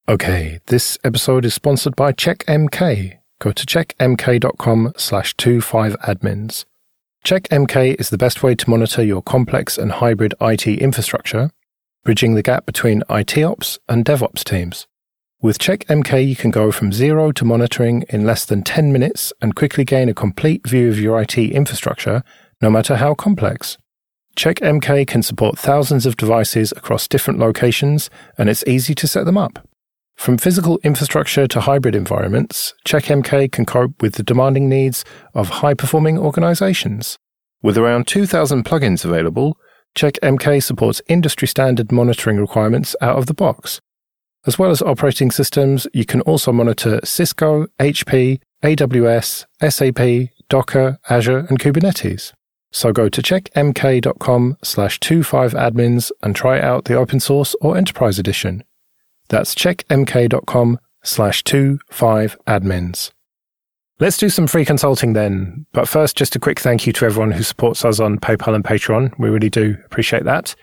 Okay, 0.09 0.59
this 0.67 0.97
episode 1.05 1.45
is 1.45 1.55
sponsored 1.55 1.95
by 1.95 2.13
CheckMK. 2.13 3.19
Go 3.41 3.53
to 3.53 3.67
checkmk.com 3.67 4.93
slash 4.97 5.37
25admins. 5.37 6.65
CheckMK 7.29 8.01
is 8.01 8.09
the 8.09 8.17
best 8.17 8.43
way 8.43 8.55
to 8.55 8.71
monitor 8.71 9.05
your 9.05 9.21
complex 9.21 9.77
and 9.77 9.93
hybrid 9.93 10.33
IT 10.41 10.67
infrastructure, 10.67 11.51
bridging 12.03 12.35
the 12.35 12.43
gap 12.43 12.65
between 12.65 13.03
IT 13.11 13.37
ops 13.37 13.79
and 13.87 14.03
DevOps 14.03 14.43
teams. 14.43 14.87
With 15.43 15.59
CheckMK, 15.59 16.27
you 16.27 16.35
can 16.35 16.51
go 16.51 16.73
from 16.73 16.91
zero 16.91 17.31
to 17.33 17.45
monitoring 17.45 18.07
in 18.09 18.25
less 18.25 18.47
than 18.47 18.63
10 18.63 18.95
minutes 18.95 19.31
and 19.43 19.55
quickly 19.55 19.85
gain 19.85 20.09
a 20.09 20.15
complete 20.15 20.67
view 20.67 20.89
of 20.89 20.99
your 20.99 21.21
IT 21.21 21.37
infrastructure, 21.37 22.23
no 22.63 22.71
matter 22.71 22.97
how 22.97 23.13
complex. 23.13 23.77
CheckMK 24.35 25.07
can 25.07 25.23
support 25.23 25.59
thousands 25.59 26.07
of 26.07 26.17
devices 26.17 26.73
across 26.73 27.07
different 27.07 27.39
locations, 27.39 28.09
and 28.39 28.49
it's 28.49 28.65
easy 28.67 28.95
to 28.95 29.07
set 29.07 29.27
them 29.27 29.37
up. 29.37 29.69
From 30.19 30.37
physical 30.37 30.81
infrastructure 30.83 31.47
to 31.47 31.61
hybrid 31.61 31.95
environments, 31.95 32.75
CheckMK 32.85 33.53
can 33.53 33.65
cope 33.65 34.03
with 34.03 34.17
the 34.17 34.25
demanding 34.25 34.69
needs 34.69 35.05
of 35.33 35.49
high 35.49 35.75
performing 35.75 36.19
organizations. 36.19 37.17
With 37.63 37.79
around 37.79 38.09
2,000 38.09 38.65
plugins 38.65 39.05
available, 39.05 39.57
CheckMK 39.95 40.61
supports 40.61 41.01
industry 41.09 41.47
standard 41.47 41.93
monitoring 41.93 42.39
requirements 42.39 42.97
out 43.01 43.17
of 43.17 43.27
the 43.27 43.33
box. 43.33 43.81
As 44.45 44.59
well 44.59 44.71
as 44.71 44.83
operating 44.83 45.31
systems, 45.31 45.87
you 45.95 46.05
can 46.05 46.21
also 46.23 46.53
monitor 46.53 46.99
Cisco, 47.05 47.69
HP, 47.79 48.41
AWS, 48.65 49.47
SAP, 49.71 50.31
Docker, 50.49 50.99
Azure, 51.09 51.47
and 51.49 51.61
Kubernetes. 51.61 52.33
So 52.73 52.93
go 52.93 53.09
to 53.09 53.23
checkmk.com 53.23 54.59
slash 54.65 54.99
25admins 54.99 56.11
and 56.23 56.35
try 56.35 56.61
out 56.61 56.87
the 56.87 56.95
open 56.95 57.21
source 57.21 57.55
or 57.61 57.77
enterprise 57.77 58.19
edition. 58.19 58.65
That's 59.29 59.55
checkmk.com 59.55 60.79
slash 61.03 61.43
25admins. 61.45 63.11
Let's 64.01 64.17
do 64.17 64.29
some 64.29 64.47
free 64.47 64.65
consulting 64.65 65.15
then. 65.15 65.67
But 65.73 65.89
first, 65.89 66.17
just 66.17 66.37
a 66.37 66.39
quick 66.39 66.61
thank 66.61 66.87
you 66.87 66.93
to 66.95 67.05
everyone 67.05 67.33
who 67.33 67.43
supports 67.43 67.85
us 67.85 67.99
on 67.99 68.19
PayPal 68.19 68.55
and 68.55 68.63
Patreon. 68.63 69.19
We 69.19 69.29
really 69.29 69.51
do 69.51 69.77
appreciate 69.85 70.25
that. 70.25 70.55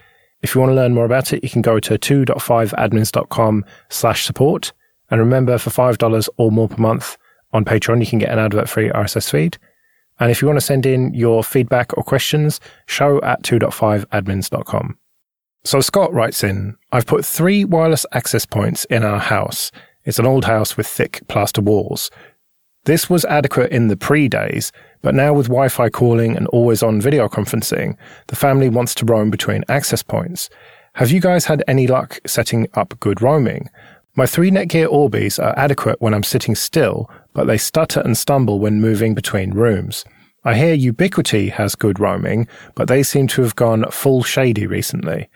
If 0.41 0.55
you 0.55 0.61
want 0.61 0.71
to 0.71 0.75
learn 0.75 0.93
more 0.93 1.05
about 1.05 1.33
it, 1.33 1.43
you 1.43 1.49
can 1.49 1.61
go 1.61 1.79
to 1.79 1.97
2.5admins.com 1.97 3.65
slash 3.89 4.23
support. 4.25 4.71
And 5.09 5.19
remember, 5.19 5.57
for 5.57 5.69
$5 5.69 6.29
or 6.37 6.51
more 6.51 6.69
per 6.69 6.81
month 6.81 7.17
on 7.51 7.65
Patreon, 7.65 7.99
you 7.99 8.07
can 8.07 8.19
get 8.19 8.31
an 8.31 8.39
advert 8.39 8.69
free 8.69 8.89
RSS 8.89 9.29
feed. 9.29 9.57
And 10.19 10.31
if 10.31 10.41
you 10.41 10.47
want 10.47 10.59
to 10.59 10.65
send 10.65 10.85
in 10.85 11.13
your 11.13 11.43
feedback 11.43 11.97
or 11.97 12.03
questions, 12.03 12.61
show 12.87 13.21
at 13.21 13.43
2.5admins.com. 13.43 14.97
So 15.65 15.81
Scott 15.81 16.13
writes 16.13 16.43
in, 16.43 16.77
I've 16.91 17.07
put 17.07 17.25
three 17.25 17.65
wireless 17.65 18.05
access 18.11 18.45
points 18.45 18.85
in 18.85 19.03
our 19.03 19.17
house. 19.17 19.71
It's 20.03 20.19
an 20.19 20.27
old 20.27 20.45
house 20.45 20.77
with 20.77 20.85
thick 20.85 21.23
plaster 21.27 21.59
walls. 21.59 22.11
This 22.83 23.09
was 23.09 23.25
adequate 23.25 23.71
in 23.71 23.87
the 23.87 23.97
pre 23.97 24.27
days, 24.27 24.71
but 25.01 25.15
now 25.15 25.33
with 25.33 25.47
Wi 25.47 25.69
Fi 25.69 25.89
calling 25.89 26.37
and 26.37 26.45
always 26.49 26.83
on 26.83 27.01
video 27.01 27.27
conferencing, 27.27 27.97
the 28.27 28.35
family 28.35 28.69
wants 28.69 28.93
to 28.95 29.05
roam 29.05 29.31
between 29.31 29.63
access 29.67 30.03
points. 30.03 30.51
Have 30.93 31.09
you 31.09 31.19
guys 31.19 31.45
had 31.45 31.63
any 31.67 31.87
luck 31.87 32.19
setting 32.27 32.67
up 32.75 32.99
good 32.99 33.23
roaming? 33.23 33.71
My 34.15 34.27
three 34.27 34.51
Netgear 34.51 34.87
Orbis 34.87 35.39
are 35.39 35.57
adequate 35.57 35.99
when 35.99 36.13
I'm 36.13 36.21
sitting 36.21 36.53
still, 36.53 37.09
but 37.33 37.47
they 37.47 37.57
stutter 37.57 38.01
and 38.01 38.15
stumble 38.15 38.59
when 38.59 38.81
moving 38.81 39.15
between 39.15 39.49
rooms. 39.49 40.05
I 40.43 40.53
hear 40.53 40.77
Ubiquiti 40.77 41.51
has 41.53 41.73
good 41.73 41.99
roaming, 41.99 42.47
but 42.75 42.87
they 42.87 43.01
seem 43.01 43.25
to 43.29 43.41
have 43.41 43.55
gone 43.55 43.89
full 43.89 44.21
shady 44.21 44.67
recently. 44.67 45.27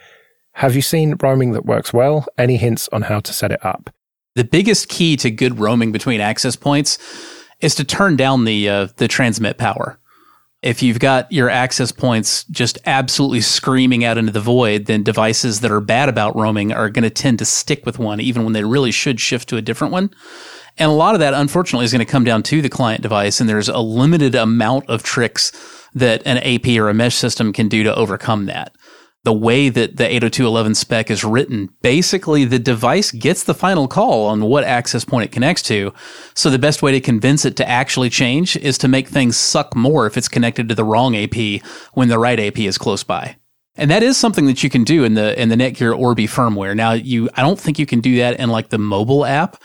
Have 0.59 0.75
you 0.75 0.81
seen 0.81 1.15
roaming 1.21 1.53
that 1.53 1.65
works 1.65 1.93
well? 1.93 2.25
Any 2.37 2.57
hints 2.57 2.89
on 2.91 3.03
how 3.03 3.21
to 3.21 3.31
set 3.31 3.53
it 3.53 3.65
up? 3.65 3.89
The 4.35 4.43
biggest 4.43 4.89
key 4.89 5.15
to 5.15 5.31
good 5.31 5.57
roaming 5.57 5.93
between 5.93 6.19
access 6.19 6.57
points 6.57 6.97
is 7.61 7.75
to 7.75 7.85
turn 7.85 8.17
down 8.17 8.43
the 8.43 8.67
uh, 8.67 8.87
the 8.97 9.07
transmit 9.07 9.57
power. 9.57 9.97
If 10.61 10.83
you've 10.83 10.99
got 10.99 11.31
your 11.31 11.49
access 11.49 11.93
points 11.93 12.43
just 12.51 12.77
absolutely 12.85 13.39
screaming 13.39 14.03
out 14.03 14.17
into 14.17 14.33
the 14.33 14.41
void, 14.41 14.87
then 14.87 15.01
devices 15.01 15.61
that 15.61 15.71
are 15.71 15.79
bad 15.79 16.09
about 16.09 16.35
roaming 16.35 16.73
are 16.73 16.89
going 16.89 17.03
to 17.03 17.09
tend 17.09 17.39
to 17.39 17.45
stick 17.45 17.85
with 17.85 17.97
one, 17.97 18.19
even 18.19 18.43
when 18.43 18.51
they 18.51 18.65
really 18.65 18.91
should 18.91 19.21
shift 19.21 19.47
to 19.47 19.55
a 19.55 19.61
different 19.61 19.93
one. 19.93 20.13
And 20.77 20.91
a 20.91 20.93
lot 20.93 21.15
of 21.15 21.21
that, 21.21 21.33
unfortunately, 21.33 21.85
is 21.85 21.93
going 21.93 22.05
to 22.05 22.11
come 22.11 22.25
down 22.25 22.43
to 22.43 22.61
the 22.61 22.67
client 22.67 23.01
device. 23.01 23.39
And 23.39 23.47
there's 23.49 23.69
a 23.69 23.79
limited 23.79 24.35
amount 24.35 24.89
of 24.89 25.03
tricks 25.03 25.53
that 25.93 26.21
an 26.25 26.39
AP 26.39 26.77
or 26.77 26.89
a 26.89 26.93
mesh 26.93 27.15
system 27.15 27.53
can 27.53 27.69
do 27.69 27.83
to 27.83 27.95
overcome 27.95 28.47
that 28.47 28.75
the 29.23 29.33
way 29.33 29.69
that 29.69 29.97
the 29.97 30.05
802.11 30.05 30.75
spec 30.75 31.11
is 31.11 31.23
written, 31.23 31.69
basically 31.81 32.45
the 32.45 32.59
device 32.59 33.11
gets 33.11 33.43
the 33.43 33.53
final 33.53 33.87
call 33.87 34.27
on 34.27 34.45
what 34.45 34.63
access 34.63 35.03
point 35.03 35.25
it 35.25 35.31
connects 35.31 35.61
to. 35.63 35.93
So 36.35 36.49
the 36.49 36.59
best 36.59 36.81
way 36.81 36.91
to 36.93 37.01
convince 37.01 37.43
it 37.43 37.57
to 37.57 37.67
actually 37.67 38.09
change 38.09 38.55
is 38.55 38.77
to 38.77 38.87
make 38.87 39.09
things 39.09 39.35
suck 39.35 39.75
more 39.75 40.07
if 40.07 40.17
it's 40.17 40.29
connected 40.29 40.69
to 40.69 40.75
the 40.75 40.85
wrong 40.85 41.15
AP 41.15 41.61
when 41.93 42.07
the 42.07 42.19
right 42.19 42.39
AP 42.39 42.59
is 42.59 42.77
close 42.77 43.03
by. 43.03 43.35
And 43.75 43.91
that 43.91 44.03
is 44.03 44.17
something 44.17 44.45
that 44.47 44.61
you 44.61 44.69
can 44.69 44.83
do 44.83 45.05
in 45.05 45.13
the 45.13 45.39
in 45.41 45.47
the 45.47 45.55
Netgear 45.55 45.97
Orbi 45.97 46.27
firmware. 46.27 46.75
Now 46.75 46.91
you 46.91 47.29
I 47.35 47.41
don't 47.41 47.59
think 47.59 47.79
you 47.79 47.85
can 47.85 48.01
do 48.01 48.17
that 48.17 48.37
in 48.37 48.49
like 48.49 48.69
the 48.69 48.77
mobile 48.77 49.25
app, 49.25 49.55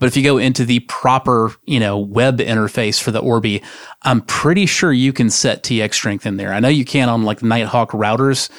but 0.00 0.06
if 0.06 0.16
you 0.16 0.24
go 0.24 0.38
into 0.38 0.64
the 0.64 0.80
proper, 0.80 1.52
you 1.66 1.78
know, 1.78 1.98
web 1.98 2.38
interface 2.38 3.00
for 3.00 3.12
the 3.12 3.20
Orbi, 3.20 3.62
I'm 4.02 4.22
pretty 4.22 4.66
sure 4.66 4.92
you 4.92 5.12
can 5.12 5.30
set 5.30 5.62
TX 5.62 5.94
strength 5.94 6.26
in 6.26 6.36
there. 6.36 6.52
I 6.52 6.58
know 6.58 6.68
you 6.68 6.84
can 6.84 7.08
on 7.08 7.22
like 7.22 7.42
Nighthawk 7.42 7.92
routers, 7.92 8.50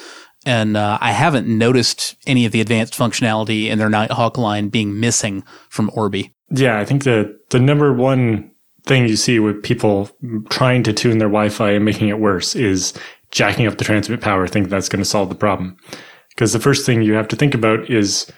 and 0.44 0.76
uh, 0.76 0.98
I 1.00 1.12
haven't 1.12 1.46
noticed 1.46 2.16
any 2.26 2.46
of 2.46 2.52
the 2.52 2.60
advanced 2.60 2.94
functionality 2.94 3.66
in 3.66 3.78
their 3.78 3.88
Nighthawk 3.88 4.38
line 4.38 4.68
being 4.68 4.98
missing 4.98 5.44
from 5.68 5.90
Orbi. 5.94 6.32
Yeah, 6.50 6.78
I 6.78 6.84
think 6.84 7.04
the 7.04 7.38
the 7.50 7.60
number 7.60 7.92
one 7.92 8.50
thing 8.84 9.06
you 9.06 9.16
see 9.16 9.38
with 9.38 9.62
people 9.62 10.10
trying 10.50 10.82
to 10.82 10.92
tune 10.92 11.18
their 11.18 11.28
Wi-Fi 11.28 11.70
and 11.70 11.84
making 11.84 12.08
it 12.08 12.18
worse 12.18 12.54
is 12.54 12.92
jacking 13.30 13.66
up 13.66 13.78
the 13.78 13.84
transmit 13.84 14.20
power, 14.20 14.46
thinking 14.46 14.68
that's 14.68 14.88
going 14.88 15.02
to 15.02 15.08
solve 15.08 15.28
the 15.28 15.34
problem. 15.34 15.76
Because 16.30 16.52
the 16.52 16.60
first 16.60 16.84
thing 16.84 17.02
you 17.02 17.14
have 17.14 17.28
to 17.28 17.36
think 17.36 17.54
about 17.54 17.90
is 17.90 18.30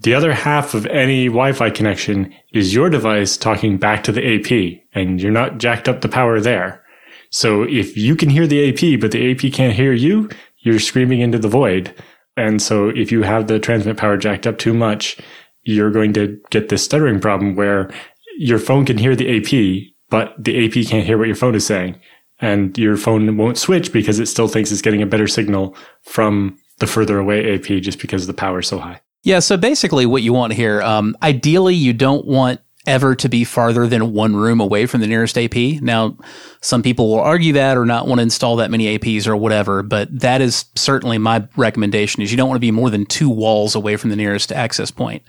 the 0.00 0.14
other 0.14 0.32
half 0.32 0.74
of 0.74 0.86
any 0.86 1.26
Wi-Fi 1.26 1.70
connection 1.70 2.32
is 2.52 2.74
your 2.74 2.90
device 2.90 3.36
talking 3.36 3.78
back 3.78 4.04
to 4.04 4.12
the 4.12 4.36
AP, 4.36 4.80
and 4.94 5.20
you're 5.20 5.32
not 5.32 5.58
jacked 5.58 5.88
up 5.88 6.00
the 6.00 6.08
power 6.08 6.40
there. 6.40 6.82
So 7.30 7.62
if 7.62 7.96
you 7.96 8.14
can 8.14 8.28
hear 8.28 8.46
the 8.46 8.68
AP, 8.68 9.00
but 9.00 9.10
the 9.10 9.30
AP 9.30 9.52
can't 9.52 9.74
hear 9.74 9.92
you, 9.92 10.28
you're 10.62 10.78
screaming 10.78 11.20
into 11.20 11.38
the 11.38 11.48
void. 11.48 11.94
And 12.36 12.62
so 12.62 12.88
if 12.88 13.12
you 13.12 13.22
have 13.22 13.46
the 13.46 13.58
transmit 13.58 13.96
power 13.96 14.16
jacked 14.16 14.46
up 14.46 14.58
too 14.58 14.72
much, 14.72 15.18
you're 15.64 15.90
going 15.90 16.12
to 16.14 16.40
get 16.50 16.68
this 16.68 16.84
stuttering 16.84 17.20
problem 17.20 17.54
where 17.54 17.90
your 18.38 18.58
phone 18.58 18.84
can 18.84 18.98
hear 18.98 19.14
the 19.14 19.36
AP, 19.36 19.92
but 20.08 20.34
the 20.42 20.64
AP 20.64 20.86
can't 20.86 21.06
hear 21.06 21.18
what 21.18 21.26
your 21.26 21.36
phone 21.36 21.54
is 21.54 21.66
saying. 21.66 22.00
And 22.40 22.76
your 22.76 22.96
phone 22.96 23.36
won't 23.36 23.58
switch 23.58 23.92
because 23.92 24.18
it 24.18 24.26
still 24.26 24.48
thinks 24.48 24.72
it's 24.72 24.82
getting 24.82 25.02
a 25.02 25.06
better 25.06 25.28
signal 25.28 25.76
from 26.02 26.58
the 26.78 26.88
further 26.88 27.18
away 27.18 27.54
AP 27.54 27.82
just 27.82 28.00
because 28.00 28.26
the 28.26 28.34
power 28.34 28.60
is 28.60 28.66
so 28.66 28.78
high. 28.78 29.00
Yeah. 29.22 29.38
So 29.38 29.56
basically, 29.56 30.06
what 30.06 30.22
you 30.22 30.32
want 30.32 30.52
here, 30.52 30.82
um, 30.82 31.16
ideally, 31.22 31.76
you 31.76 31.92
don't 31.92 32.26
want 32.26 32.60
ever 32.86 33.14
to 33.14 33.28
be 33.28 33.44
farther 33.44 33.86
than 33.86 34.12
one 34.12 34.34
room 34.34 34.60
away 34.60 34.86
from 34.86 35.00
the 35.00 35.06
nearest 35.06 35.38
AP. 35.38 35.54
Now, 35.80 36.16
some 36.60 36.82
people 36.82 37.08
will 37.08 37.20
argue 37.20 37.52
that 37.52 37.76
or 37.76 37.86
not 37.86 38.08
want 38.08 38.18
to 38.18 38.22
install 38.22 38.56
that 38.56 38.70
many 38.70 38.98
APs 38.98 39.26
or 39.26 39.36
whatever, 39.36 39.82
but 39.82 40.08
that 40.20 40.40
is 40.40 40.64
certainly 40.74 41.18
my 41.18 41.46
recommendation 41.56 42.22
is 42.22 42.30
you 42.30 42.36
don't 42.36 42.48
want 42.48 42.56
to 42.56 42.60
be 42.60 42.70
more 42.72 42.90
than 42.90 43.06
two 43.06 43.30
walls 43.30 43.74
away 43.74 43.96
from 43.96 44.10
the 44.10 44.16
nearest 44.16 44.50
access 44.50 44.90
point. 44.90 45.22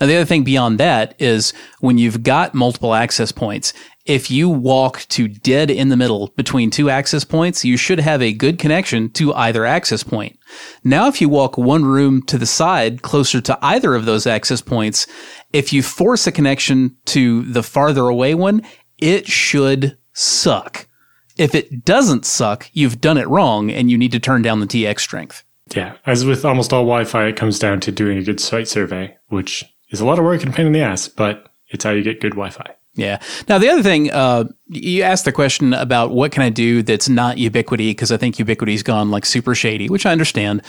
Now, 0.00 0.06
the 0.06 0.16
other 0.16 0.26
thing 0.26 0.44
beyond 0.44 0.78
that 0.78 1.14
is 1.18 1.52
when 1.80 1.96
you've 1.96 2.22
got 2.22 2.54
multiple 2.54 2.94
access 2.94 3.32
points, 3.32 3.72
if 4.08 4.30
you 4.30 4.48
walk 4.48 5.02
to 5.10 5.28
dead 5.28 5.70
in 5.70 5.90
the 5.90 5.96
middle 5.96 6.28
between 6.34 6.70
two 6.70 6.88
access 6.88 7.24
points, 7.24 7.62
you 7.62 7.76
should 7.76 8.00
have 8.00 8.22
a 8.22 8.32
good 8.32 8.58
connection 8.58 9.10
to 9.10 9.34
either 9.34 9.66
access 9.66 10.02
point. 10.02 10.38
Now, 10.82 11.08
if 11.08 11.20
you 11.20 11.28
walk 11.28 11.58
one 11.58 11.84
room 11.84 12.22
to 12.22 12.38
the 12.38 12.46
side 12.46 13.02
closer 13.02 13.42
to 13.42 13.58
either 13.60 13.94
of 13.94 14.06
those 14.06 14.26
access 14.26 14.62
points, 14.62 15.06
if 15.52 15.74
you 15.74 15.82
force 15.82 16.26
a 16.26 16.32
connection 16.32 16.96
to 17.06 17.42
the 17.42 17.62
farther 17.62 18.08
away 18.08 18.34
one, 18.34 18.62
it 18.96 19.26
should 19.28 19.98
suck. 20.14 20.88
If 21.36 21.54
it 21.54 21.84
doesn't 21.84 22.24
suck, 22.24 22.70
you've 22.72 23.02
done 23.02 23.18
it 23.18 23.28
wrong 23.28 23.70
and 23.70 23.90
you 23.90 23.98
need 23.98 24.12
to 24.12 24.18
turn 24.18 24.40
down 24.40 24.60
the 24.60 24.66
TX 24.66 25.00
strength. 25.00 25.44
Yeah. 25.74 25.96
As 26.06 26.24
with 26.24 26.46
almost 26.46 26.72
all 26.72 26.84
Wi 26.84 27.04
Fi, 27.04 27.26
it 27.26 27.36
comes 27.36 27.58
down 27.58 27.80
to 27.80 27.92
doing 27.92 28.16
a 28.16 28.24
good 28.24 28.40
site 28.40 28.68
survey, 28.68 29.16
which 29.28 29.64
is 29.90 30.00
a 30.00 30.06
lot 30.06 30.18
of 30.18 30.24
work 30.24 30.42
and 30.42 30.54
pain 30.54 30.66
in 30.66 30.72
the 30.72 30.80
ass, 30.80 31.08
but 31.08 31.50
it's 31.68 31.84
how 31.84 31.90
you 31.90 32.02
get 32.02 32.22
good 32.22 32.32
Wi 32.32 32.48
Fi. 32.48 32.74
Yeah. 32.98 33.20
Now 33.48 33.58
the 33.58 33.68
other 33.68 33.82
thing, 33.82 34.10
uh, 34.10 34.44
you 34.66 35.04
asked 35.04 35.24
the 35.24 35.30
question 35.30 35.72
about 35.72 36.10
what 36.10 36.32
can 36.32 36.42
I 36.42 36.50
do 36.50 36.82
that's 36.82 37.08
not 37.08 37.36
Ubiquiti, 37.36 37.90
because 37.90 38.10
I 38.10 38.16
think 38.16 38.34
Ubiquiti's 38.36 38.82
gone 38.82 39.12
like 39.12 39.24
super 39.24 39.54
shady, 39.54 39.88
which 39.88 40.04
I 40.04 40.10
understand. 40.10 40.62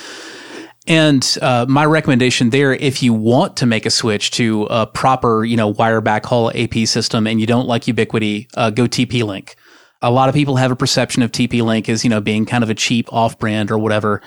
And 0.85 1.37
uh, 1.41 1.65
my 1.67 1.85
recommendation 1.85 2.51
there, 2.51 2.73
if 2.73 3.01
you 3.01 3.13
want 3.13 3.57
to 3.57 3.65
make 3.65 3.87
a 3.87 3.89
switch 3.89 4.29
to 4.31 4.67
a 4.69 4.85
proper, 4.85 5.43
you 5.43 5.57
know, 5.57 5.69
wire 5.69 6.01
backhaul 6.01 6.51
AP 6.53 6.87
system 6.87 7.25
and 7.25 7.41
you 7.41 7.47
don't 7.47 7.67
like 7.67 7.83
Ubiquiti, 7.83 8.47
uh, 8.53 8.69
go 8.69 8.85
TP 8.85 9.23
Link. 9.23 9.55
A 10.03 10.11
lot 10.11 10.29
of 10.29 10.35
people 10.35 10.55
have 10.55 10.71
a 10.71 10.75
perception 10.75 11.23
of 11.23 11.31
TP 11.31 11.63
Link 11.63 11.89
as 11.89 12.03
you 12.03 12.11
know 12.11 12.21
being 12.21 12.45
kind 12.45 12.63
of 12.63 12.69
a 12.69 12.75
cheap 12.75 13.11
off-brand 13.11 13.71
or 13.71 13.79
whatever, 13.79 14.21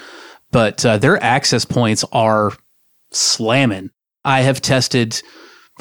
but 0.50 0.84
uh, 0.84 0.98
their 0.98 1.22
access 1.22 1.64
points 1.64 2.04
are 2.12 2.52
slamming. 3.12 3.90
I 4.24 4.40
have 4.42 4.60
tested 4.60 5.22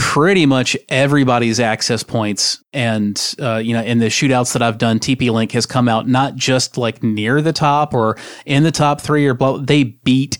pretty 0.02 0.48
much 0.48 0.76
everybody's 0.90 1.60
access 1.60 2.02
points. 2.02 2.62
And, 2.74 3.36
uh, 3.40 3.58
you 3.58 3.74
know, 3.74 3.84
in 3.84 4.00
the 4.00 4.08
shootouts 4.08 4.54
that 4.54 4.62
I've 4.64 4.80
done, 4.80 4.98
TP 4.98 5.32
Link 5.32 5.52
has 5.52 5.68
come 5.68 5.88
out 5.88 6.08
not 6.08 6.36
just 6.36 6.76
like 6.76 7.04
near 7.04 7.40
the 7.40 7.54
top 7.54 7.94
or 7.94 8.18
in 8.48 8.64
the 8.64 8.72
top 8.72 9.00
three 9.00 9.28
or 9.28 9.36
blah, 9.36 9.60
they 9.60 9.84
beat 9.84 10.40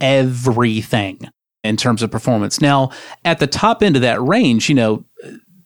everything 0.00 1.18
in 1.64 1.76
terms 1.76 2.02
of 2.02 2.12
performance. 2.12 2.60
Now, 2.60 2.90
at 3.24 3.40
the 3.40 3.48
top 3.48 3.82
end 3.82 3.96
of 3.96 4.02
that 4.02 4.22
range, 4.22 4.68
you 4.68 4.76
know, 4.76 5.04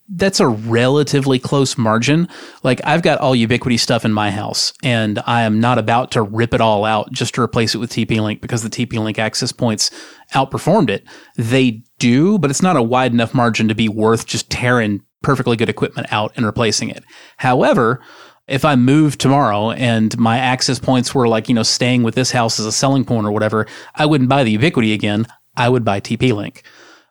that's 0.08 0.40
a 0.40 0.46
relatively 0.46 1.38
close 1.38 1.76
margin. 1.76 2.28
Like 2.62 2.80
I've 2.84 3.02
got 3.02 3.18
all 3.18 3.34
Ubiquiti 3.34 3.78
stuff 3.78 4.04
in 4.04 4.12
my 4.12 4.30
house 4.30 4.72
and 4.82 5.20
I 5.26 5.42
am 5.42 5.60
not 5.60 5.78
about 5.78 6.12
to 6.12 6.22
rip 6.22 6.54
it 6.54 6.60
all 6.60 6.84
out 6.84 7.12
just 7.12 7.34
to 7.34 7.42
replace 7.42 7.74
it 7.74 7.78
with 7.78 7.90
TP 7.90 8.20
Link 8.20 8.40
because 8.40 8.62
the 8.62 8.70
TP 8.70 9.02
Link 9.02 9.18
access 9.18 9.52
points 9.52 9.90
outperformed 10.32 10.90
it. 10.90 11.04
They 11.36 11.82
do, 11.98 12.38
but 12.38 12.50
it's 12.50 12.62
not 12.62 12.76
a 12.76 12.82
wide 12.82 13.12
enough 13.12 13.34
margin 13.34 13.68
to 13.68 13.74
be 13.74 13.88
worth 13.88 14.26
just 14.26 14.48
tearing 14.50 15.02
perfectly 15.22 15.56
good 15.56 15.68
equipment 15.68 16.12
out 16.12 16.32
and 16.36 16.46
replacing 16.46 16.90
it. 16.90 17.02
However, 17.38 18.00
if 18.46 18.64
I 18.64 18.76
move 18.76 19.18
tomorrow 19.18 19.72
and 19.72 20.16
my 20.18 20.38
access 20.38 20.78
points 20.78 21.14
were 21.14 21.26
like, 21.26 21.48
you 21.48 21.54
know, 21.54 21.64
staying 21.64 22.04
with 22.04 22.14
this 22.14 22.30
house 22.30 22.60
as 22.60 22.66
a 22.66 22.72
selling 22.72 23.04
point 23.04 23.26
or 23.26 23.32
whatever, 23.32 23.66
I 23.94 24.06
wouldn't 24.06 24.30
buy 24.30 24.44
the 24.44 24.56
Ubiquiti 24.56 24.94
again. 24.94 25.26
I 25.56 25.68
would 25.68 25.84
buy 25.84 26.00
TP 26.00 26.32
Link. 26.32 26.62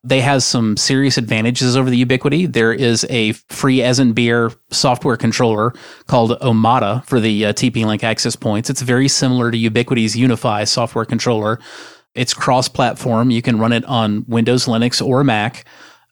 They 0.05 0.21
have 0.21 0.43
some 0.43 0.77
serious 0.77 1.17
advantages 1.17 1.75
over 1.75 1.89
the 1.89 2.05
Ubiquiti. 2.05 2.51
There 2.51 2.71
is 2.71 3.05
a 3.09 3.31
free 3.49 3.81
as 3.81 3.99
in 3.99 4.13
beer 4.13 4.51
software 4.69 5.17
controller 5.17 5.73
called 6.05 6.39
Omada 6.41 7.03
for 7.05 7.19
the 7.19 7.47
uh, 7.47 7.53
TP-Link 7.53 8.03
access 8.03 8.35
points. 8.35 8.69
It's 8.69 8.81
very 8.81 9.07
similar 9.07 9.49
to 9.49 9.57
Ubiquiti's 9.57 10.15
UniFi 10.15 10.67
software 10.67 11.05
controller. 11.05 11.59
It's 12.13 12.35
cross-platform. 12.35 13.31
You 13.31 13.41
can 13.41 13.57
run 13.57 13.73
it 13.73 13.83
on 13.85 14.25
Windows, 14.27 14.65
Linux, 14.65 15.05
or 15.05 15.23
Mac. 15.23 15.65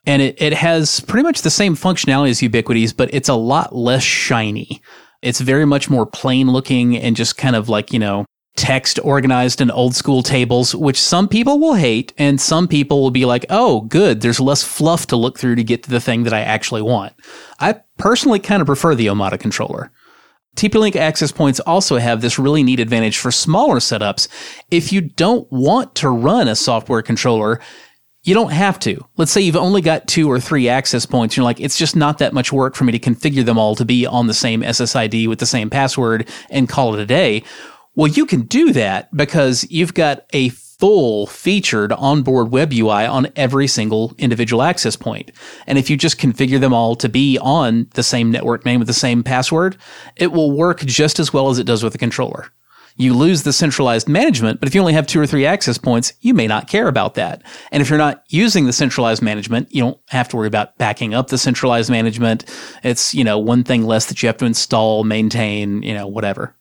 And 0.05 0.21
it, 0.21 0.41
it 0.41 0.53
has 0.53 0.99
pretty 0.99 1.23
much 1.23 1.43
the 1.43 1.49
same 1.49 1.75
functionality 1.75 2.31
as 2.31 2.39
Ubiquiti's, 2.41 2.93
but 2.93 3.13
it's 3.13 3.29
a 3.29 3.35
lot 3.35 3.75
less 3.75 4.03
shiny. 4.03 4.81
It's 5.21 5.39
very 5.39 5.65
much 5.65 5.89
more 5.89 6.05
plain 6.05 6.49
looking 6.51 6.97
and 6.97 7.15
just 7.15 7.37
kind 7.37 7.55
of 7.55 7.69
like, 7.69 7.93
you 7.93 7.99
know, 7.99 8.25
text 8.55 8.99
organized 9.03 9.61
in 9.61 9.71
old 9.71 9.95
school 9.95 10.21
tables, 10.21 10.75
which 10.75 11.01
some 11.01 11.27
people 11.27 11.59
will 11.59 11.73
hate, 11.73 12.13
and 12.17 12.39
some 12.39 12.67
people 12.67 13.01
will 13.01 13.11
be 13.11 13.25
like, 13.25 13.45
oh, 13.49 13.81
good, 13.81 14.21
there's 14.21 14.39
less 14.39 14.63
fluff 14.63 15.07
to 15.07 15.15
look 15.15 15.39
through 15.39 15.55
to 15.55 15.63
get 15.63 15.83
to 15.83 15.89
the 15.89 15.99
thing 15.99 16.23
that 16.23 16.33
I 16.33 16.41
actually 16.41 16.81
want. 16.81 17.13
I 17.59 17.81
personally 17.97 18.39
kind 18.39 18.61
of 18.61 18.67
prefer 18.67 18.95
the 18.95 19.07
Omada 19.07 19.39
controller. 19.39 19.91
TP-Link 20.55 20.95
access 20.95 21.31
points 21.31 21.59
also 21.61 21.97
have 21.97 22.21
this 22.21 22.37
really 22.37 22.61
neat 22.61 22.79
advantage 22.79 23.17
for 23.17 23.31
smaller 23.31 23.77
setups. 23.77 24.27
If 24.69 24.93
you 24.93 25.01
don't 25.01 25.51
want 25.51 25.95
to 25.95 26.09
run 26.09 26.47
a 26.47 26.55
software 26.55 27.01
controller, 27.01 27.59
you 28.21 28.33
don't 28.33 28.51
have 28.51 28.79
to. 28.79 29.03
Let's 29.17 29.31
say 29.31 29.41
you've 29.41 29.55
only 29.55 29.81
got 29.81 30.07
two 30.07 30.31
or 30.31 30.39
three 30.39 30.69
access 30.69 31.05
points. 31.05 31.35
You're 31.35 31.43
like, 31.43 31.59
it's 31.59 31.77
just 31.77 31.95
not 31.95 32.19
that 32.19 32.33
much 32.33 32.53
work 32.53 32.75
for 32.75 32.83
me 32.85 32.91
to 32.91 32.99
configure 32.99 33.43
them 33.43 33.57
all 33.57 33.75
to 33.75 33.83
be 33.83 34.05
on 34.05 34.27
the 34.27 34.33
same 34.33 34.61
SSID 34.61 35.27
with 35.27 35.39
the 35.39 35.45
same 35.45 35.69
password 35.69 36.29
and 36.49 36.69
call 36.69 36.93
it 36.93 37.01
a 37.01 37.05
day. 37.05 37.43
Well, 37.95 38.07
you 38.07 38.25
can 38.25 38.41
do 38.41 38.73
that 38.73 39.15
because 39.15 39.69
you've 39.69 39.93
got 39.93 40.25
a 40.33 40.49
full 40.49 41.27
featured 41.27 41.91
onboard 41.91 42.51
web 42.51 42.73
UI 42.73 43.05
on 43.05 43.27
every 43.35 43.67
single 43.67 44.15
individual 44.17 44.63
access 44.63 44.95
point. 44.95 45.31
And 45.67 45.77
if 45.77 45.89
you 45.89 45.95
just 45.95 46.19
configure 46.19 46.59
them 46.59 46.73
all 46.73 46.95
to 46.95 47.07
be 47.07 47.37
on 47.39 47.87
the 47.93 48.03
same 48.03 48.31
network 48.31 48.65
name 48.65 48.79
with 48.79 48.87
the 48.87 48.93
same 48.93 49.23
password, 49.23 49.77
it 50.15 50.31
will 50.31 50.51
work 50.51 50.79
just 50.79 51.19
as 51.19 51.31
well 51.31 51.49
as 51.49 51.59
it 51.59 51.65
does 51.65 51.83
with 51.83 51.93
the 51.93 51.99
controller. 51.99 52.47
You 52.95 53.13
lose 53.13 53.43
the 53.43 53.53
centralized 53.53 54.09
management, 54.09 54.59
but 54.59 54.67
if 54.67 54.75
you 54.75 54.81
only 54.81 54.93
have 54.93 55.07
two 55.07 55.19
or 55.19 55.25
three 55.25 55.45
access 55.45 55.77
points, 55.77 56.13
you 56.21 56.33
may 56.33 56.47
not 56.47 56.67
care 56.67 56.87
about 56.87 57.15
that. 57.15 57.43
And 57.71 57.81
if 57.81 57.89
you're 57.89 57.97
not 57.97 58.23
using 58.29 58.65
the 58.65 58.73
centralized 58.73 59.21
management, 59.21 59.73
you 59.73 59.81
don't 59.81 59.99
have 60.09 60.27
to 60.29 60.37
worry 60.37 60.47
about 60.47 60.77
backing 60.77 61.13
up 61.13 61.27
the 61.27 61.37
centralized 61.37 61.89
management. 61.89 62.45
It's, 62.83 63.13
you 63.13 63.23
know, 63.23 63.39
one 63.39 63.63
thing 63.63 63.85
less 63.85 64.07
that 64.07 64.21
you 64.21 64.27
have 64.27 64.37
to 64.37 64.45
install, 64.45 65.03
maintain, 65.03 65.81
you 65.81 65.93
know, 65.93 66.07
whatever. 66.07 66.55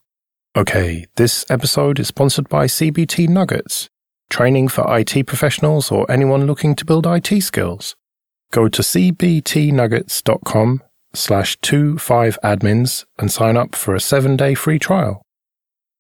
Okay, 0.55 1.07
this 1.17 1.47
episode 1.49 1.99
is 1.99 2.09
sponsored 2.09 2.47
by 2.51 2.67
CBT 2.67 3.27
Nuggets, 3.27 3.89
training 4.29 4.69
for 4.69 4.85
IT 4.99 5.27
professionals 5.27 5.91
or 5.91 6.05
anyone 6.11 6.47
looking 6.47 6.75
to 6.75 6.85
build 6.85 7.07
IT 7.07 7.41
skills. 7.41 7.97
Go 8.51 8.69
to 8.69 8.83
cbtnuggets.com 8.83 10.83
slash 11.15 11.59
25admins 11.61 13.07
and 13.19 13.33
sign 13.33 13.57
up 13.57 13.75
for 13.75 13.95
a 13.95 14.01
seven 14.01 14.37
day 14.37 14.53
free 14.53 14.79
trial. 14.79 15.23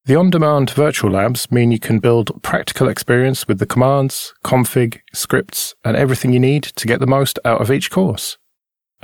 The 0.04 0.16
on 0.16 0.28
demand 0.28 0.68
virtual 0.68 1.12
labs 1.12 1.50
mean 1.50 1.72
you 1.72 1.78
can 1.78 1.98
build 1.98 2.42
practical 2.42 2.90
experience 2.90 3.48
with 3.48 3.58
the 3.58 3.64
commands, 3.64 4.34
config, 4.44 5.00
scripts, 5.14 5.74
and 5.82 5.96
everything 5.96 6.34
you 6.34 6.40
need 6.40 6.64
to 6.64 6.86
get 6.86 7.00
the 7.00 7.06
most 7.06 7.38
out 7.46 7.62
of 7.62 7.70
each 7.70 7.90
course. 7.90 8.36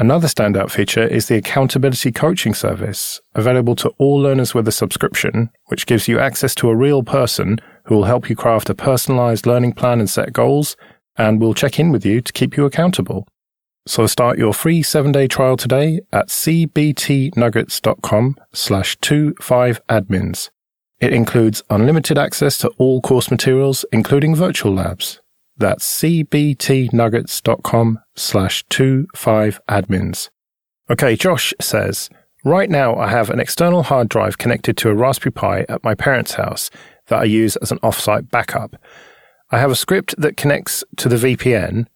Another 0.00 0.28
standout 0.28 0.70
feature 0.70 1.02
is 1.02 1.26
the 1.26 1.38
Accountability 1.38 2.12
Coaching 2.12 2.54
Service, 2.54 3.20
available 3.34 3.74
to 3.74 3.88
all 3.98 4.14
learners 4.14 4.54
with 4.54 4.68
a 4.68 4.72
subscription, 4.72 5.50
which 5.66 5.86
gives 5.86 6.06
you 6.06 6.20
access 6.20 6.54
to 6.54 6.68
a 6.68 6.76
real 6.76 7.02
person 7.02 7.58
who 7.86 7.96
will 7.96 8.04
help 8.04 8.30
you 8.30 8.36
craft 8.36 8.70
a 8.70 8.76
personalized 8.76 9.44
learning 9.44 9.72
plan 9.72 9.98
and 9.98 10.08
set 10.08 10.32
goals, 10.32 10.76
and 11.16 11.40
will 11.40 11.52
check 11.52 11.80
in 11.80 11.90
with 11.90 12.06
you 12.06 12.20
to 12.20 12.32
keep 12.32 12.56
you 12.56 12.64
accountable. 12.64 13.26
So 13.88 14.06
start 14.06 14.38
your 14.38 14.52
free 14.52 14.84
seven-day 14.84 15.26
trial 15.26 15.56
today 15.56 15.98
at 16.12 16.28
cbtnuggets.com 16.28 18.36
slash 18.52 18.96
25admins. 18.98 20.50
It 21.00 21.12
includes 21.12 21.64
unlimited 21.70 22.18
access 22.18 22.56
to 22.58 22.68
all 22.78 23.00
course 23.00 23.32
materials, 23.32 23.84
including 23.90 24.36
virtual 24.36 24.74
labs. 24.74 25.20
That's 25.58 25.84
cbtnuggets.com 26.00 27.98
slash 28.14 28.64
25admins. 28.66 30.30
Okay, 30.90 31.16
Josh 31.16 31.52
says, 31.60 32.08
Right 32.44 32.70
now 32.70 32.94
I 32.96 33.08
have 33.08 33.28
an 33.30 33.40
external 33.40 33.82
hard 33.82 34.08
drive 34.08 34.38
connected 34.38 34.76
to 34.78 34.88
a 34.88 34.94
Raspberry 34.94 35.32
Pi 35.32 35.66
at 35.68 35.82
my 35.82 35.94
parents' 35.94 36.34
house 36.34 36.70
that 37.08 37.20
I 37.20 37.24
use 37.24 37.56
as 37.56 37.72
an 37.72 37.80
offsite 37.80 38.30
backup. 38.30 38.76
I 39.50 39.58
have 39.58 39.72
a 39.72 39.76
script 39.76 40.14
that 40.18 40.36
connects 40.36 40.84
to 40.98 41.08
the 41.08 41.16
VPN 41.16 41.86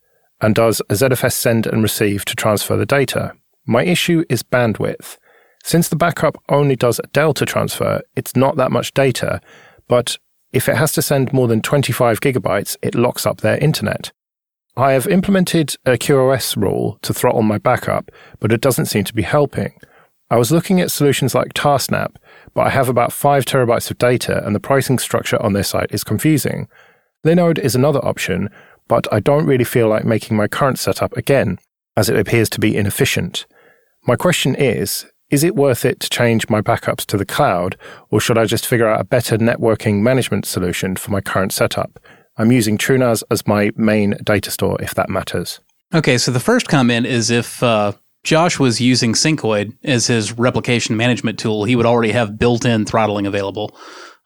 and 0.40 0.54
does 0.54 0.80
a 0.90 0.94
ZFS 0.94 1.32
send 1.32 1.66
and 1.66 1.82
receive 1.82 2.24
to 2.24 2.34
transfer 2.34 2.76
the 2.76 2.84
data. 2.84 3.32
My 3.64 3.84
issue 3.84 4.24
is 4.28 4.42
bandwidth. 4.42 5.16
Since 5.62 5.88
the 5.88 5.96
backup 5.96 6.42
only 6.48 6.74
does 6.74 6.98
a 6.98 7.06
delta 7.08 7.46
transfer, 7.46 8.02
it's 8.16 8.34
not 8.34 8.56
that 8.56 8.72
much 8.72 8.92
data, 8.94 9.40
but 9.86 10.18
if 10.52 10.68
it 10.68 10.76
has 10.76 10.92
to 10.92 11.02
send 11.02 11.32
more 11.32 11.48
than 11.48 11.62
25 11.62 12.20
gigabytes, 12.20 12.76
it 12.82 12.94
locks 12.94 13.26
up 13.26 13.40
their 13.40 13.58
internet. 13.58 14.12
I 14.76 14.92
have 14.92 15.06
implemented 15.06 15.76
a 15.84 15.92
QoS 15.92 16.56
rule 16.56 16.98
to 17.02 17.12
throttle 17.12 17.42
my 17.42 17.58
backup, 17.58 18.10
but 18.40 18.52
it 18.52 18.60
doesn't 18.60 18.86
seem 18.86 19.04
to 19.04 19.14
be 19.14 19.22
helping. 19.22 19.74
I 20.30 20.36
was 20.36 20.50
looking 20.50 20.80
at 20.80 20.90
solutions 20.90 21.34
like 21.34 21.52
Tarsnap, 21.52 22.16
but 22.54 22.66
I 22.66 22.70
have 22.70 22.88
about 22.88 23.12
5 23.12 23.44
terabytes 23.44 23.90
of 23.90 23.98
data 23.98 24.42
and 24.46 24.54
the 24.54 24.60
pricing 24.60 24.98
structure 24.98 25.40
on 25.42 25.52
their 25.52 25.62
site 25.62 25.92
is 25.92 26.04
confusing. 26.04 26.68
Linode 27.24 27.58
is 27.58 27.74
another 27.74 28.02
option, 28.02 28.48
but 28.88 29.06
I 29.12 29.20
don't 29.20 29.46
really 29.46 29.64
feel 29.64 29.88
like 29.88 30.04
making 30.04 30.36
my 30.36 30.48
current 30.48 30.78
setup 30.78 31.14
again, 31.16 31.58
as 31.96 32.08
it 32.08 32.18
appears 32.18 32.48
to 32.50 32.60
be 32.60 32.76
inefficient. 32.76 33.44
My 34.06 34.16
question 34.16 34.54
is 34.54 35.04
is 35.32 35.42
it 35.42 35.56
worth 35.56 35.86
it 35.86 35.98
to 36.00 36.10
change 36.10 36.48
my 36.50 36.60
backups 36.60 37.06
to 37.06 37.16
the 37.16 37.24
cloud, 37.24 37.76
or 38.10 38.20
should 38.20 38.36
I 38.36 38.44
just 38.44 38.66
figure 38.66 38.86
out 38.86 39.00
a 39.00 39.04
better 39.04 39.38
networking 39.38 40.02
management 40.02 40.44
solution 40.44 40.94
for 40.94 41.10
my 41.10 41.22
current 41.22 41.52
setup? 41.52 41.98
I'm 42.36 42.52
using 42.52 42.76
TrueNAS 42.76 43.22
as 43.30 43.46
my 43.46 43.70
main 43.74 44.14
data 44.22 44.50
store, 44.50 44.80
if 44.82 44.94
that 44.94 45.08
matters. 45.08 45.60
Okay, 45.94 46.18
so 46.18 46.30
the 46.30 46.40
first 46.40 46.68
comment 46.68 47.06
is 47.06 47.30
if 47.30 47.62
uh, 47.62 47.92
Josh 48.24 48.58
was 48.58 48.78
using 48.78 49.14
Syncoid 49.14 49.72
as 49.82 50.06
his 50.06 50.32
replication 50.32 50.98
management 50.98 51.38
tool, 51.38 51.64
he 51.64 51.76
would 51.76 51.86
already 51.86 52.12
have 52.12 52.38
built 52.38 52.66
in 52.66 52.84
throttling 52.84 53.26
available. 53.26 53.74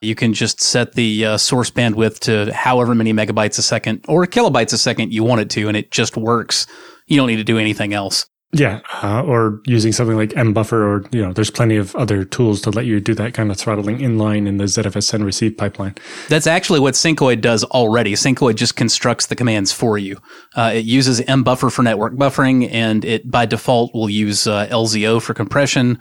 You 0.00 0.16
can 0.16 0.34
just 0.34 0.60
set 0.60 0.94
the 0.94 1.24
uh, 1.24 1.36
source 1.38 1.70
bandwidth 1.70 2.18
to 2.20 2.52
however 2.52 2.96
many 2.96 3.12
megabytes 3.12 3.60
a 3.60 3.62
second 3.62 4.04
or 4.08 4.26
kilobytes 4.26 4.72
a 4.72 4.78
second 4.78 5.12
you 5.12 5.22
want 5.22 5.40
it 5.40 5.50
to, 5.50 5.68
and 5.68 5.76
it 5.76 5.92
just 5.92 6.16
works. 6.16 6.66
You 7.06 7.16
don't 7.16 7.28
need 7.28 7.36
to 7.36 7.44
do 7.44 7.58
anything 7.58 7.94
else. 7.94 8.26
Yeah, 8.52 8.80
uh, 9.02 9.22
or 9.22 9.60
using 9.66 9.92
something 9.92 10.16
like 10.16 10.30
mbuffer, 10.30 10.72
or 10.72 11.04
you 11.10 11.20
know, 11.20 11.32
there's 11.32 11.50
plenty 11.50 11.76
of 11.76 11.94
other 11.96 12.24
tools 12.24 12.62
to 12.62 12.70
let 12.70 12.86
you 12.86 13.00
do 13.00 13.12
that 13.14 13.34
kind 13.34 13.50
of 13.50 13.58
throttling 13.58 13.98
inline 13.98 14.46
in 14.46 14.56
the 14.56 14.64
ZFS 14.64 15.02
send 15.02 15.24
receive 15.24 15.56
pipeline. 15.56 15.94
That's 16.28 16.46
actually 16.46 16.80
what 16.80 16.94
Syncoid 16.94 17.40
does 17.40 17.64
already. 17.64 18.14
Syncoid 18.14 18.54
just 18.54 18.76
constructs 18.76 19.26
the 19.26 19.34
commands 19.34 19.72
for 19.72 19.98
you. 19.98 20.18
Uh, 20.54 20.72
it 20.74 20.84
uses 20.84 21.20
mbuffer 21.22 21.72
for 21.72 21.82
network 21.82 22.14
buffering, 22.14 22.70
and 22.72 23.04
it 23.04 23.28
by 23.28 23.46
default 23.46 23.92
will 23.92 24.08
use 24.08 24.46
uh, 24.46 24.68
LZO 24.68 25.20
for 25.20 25.34
compression. 25.34 25.98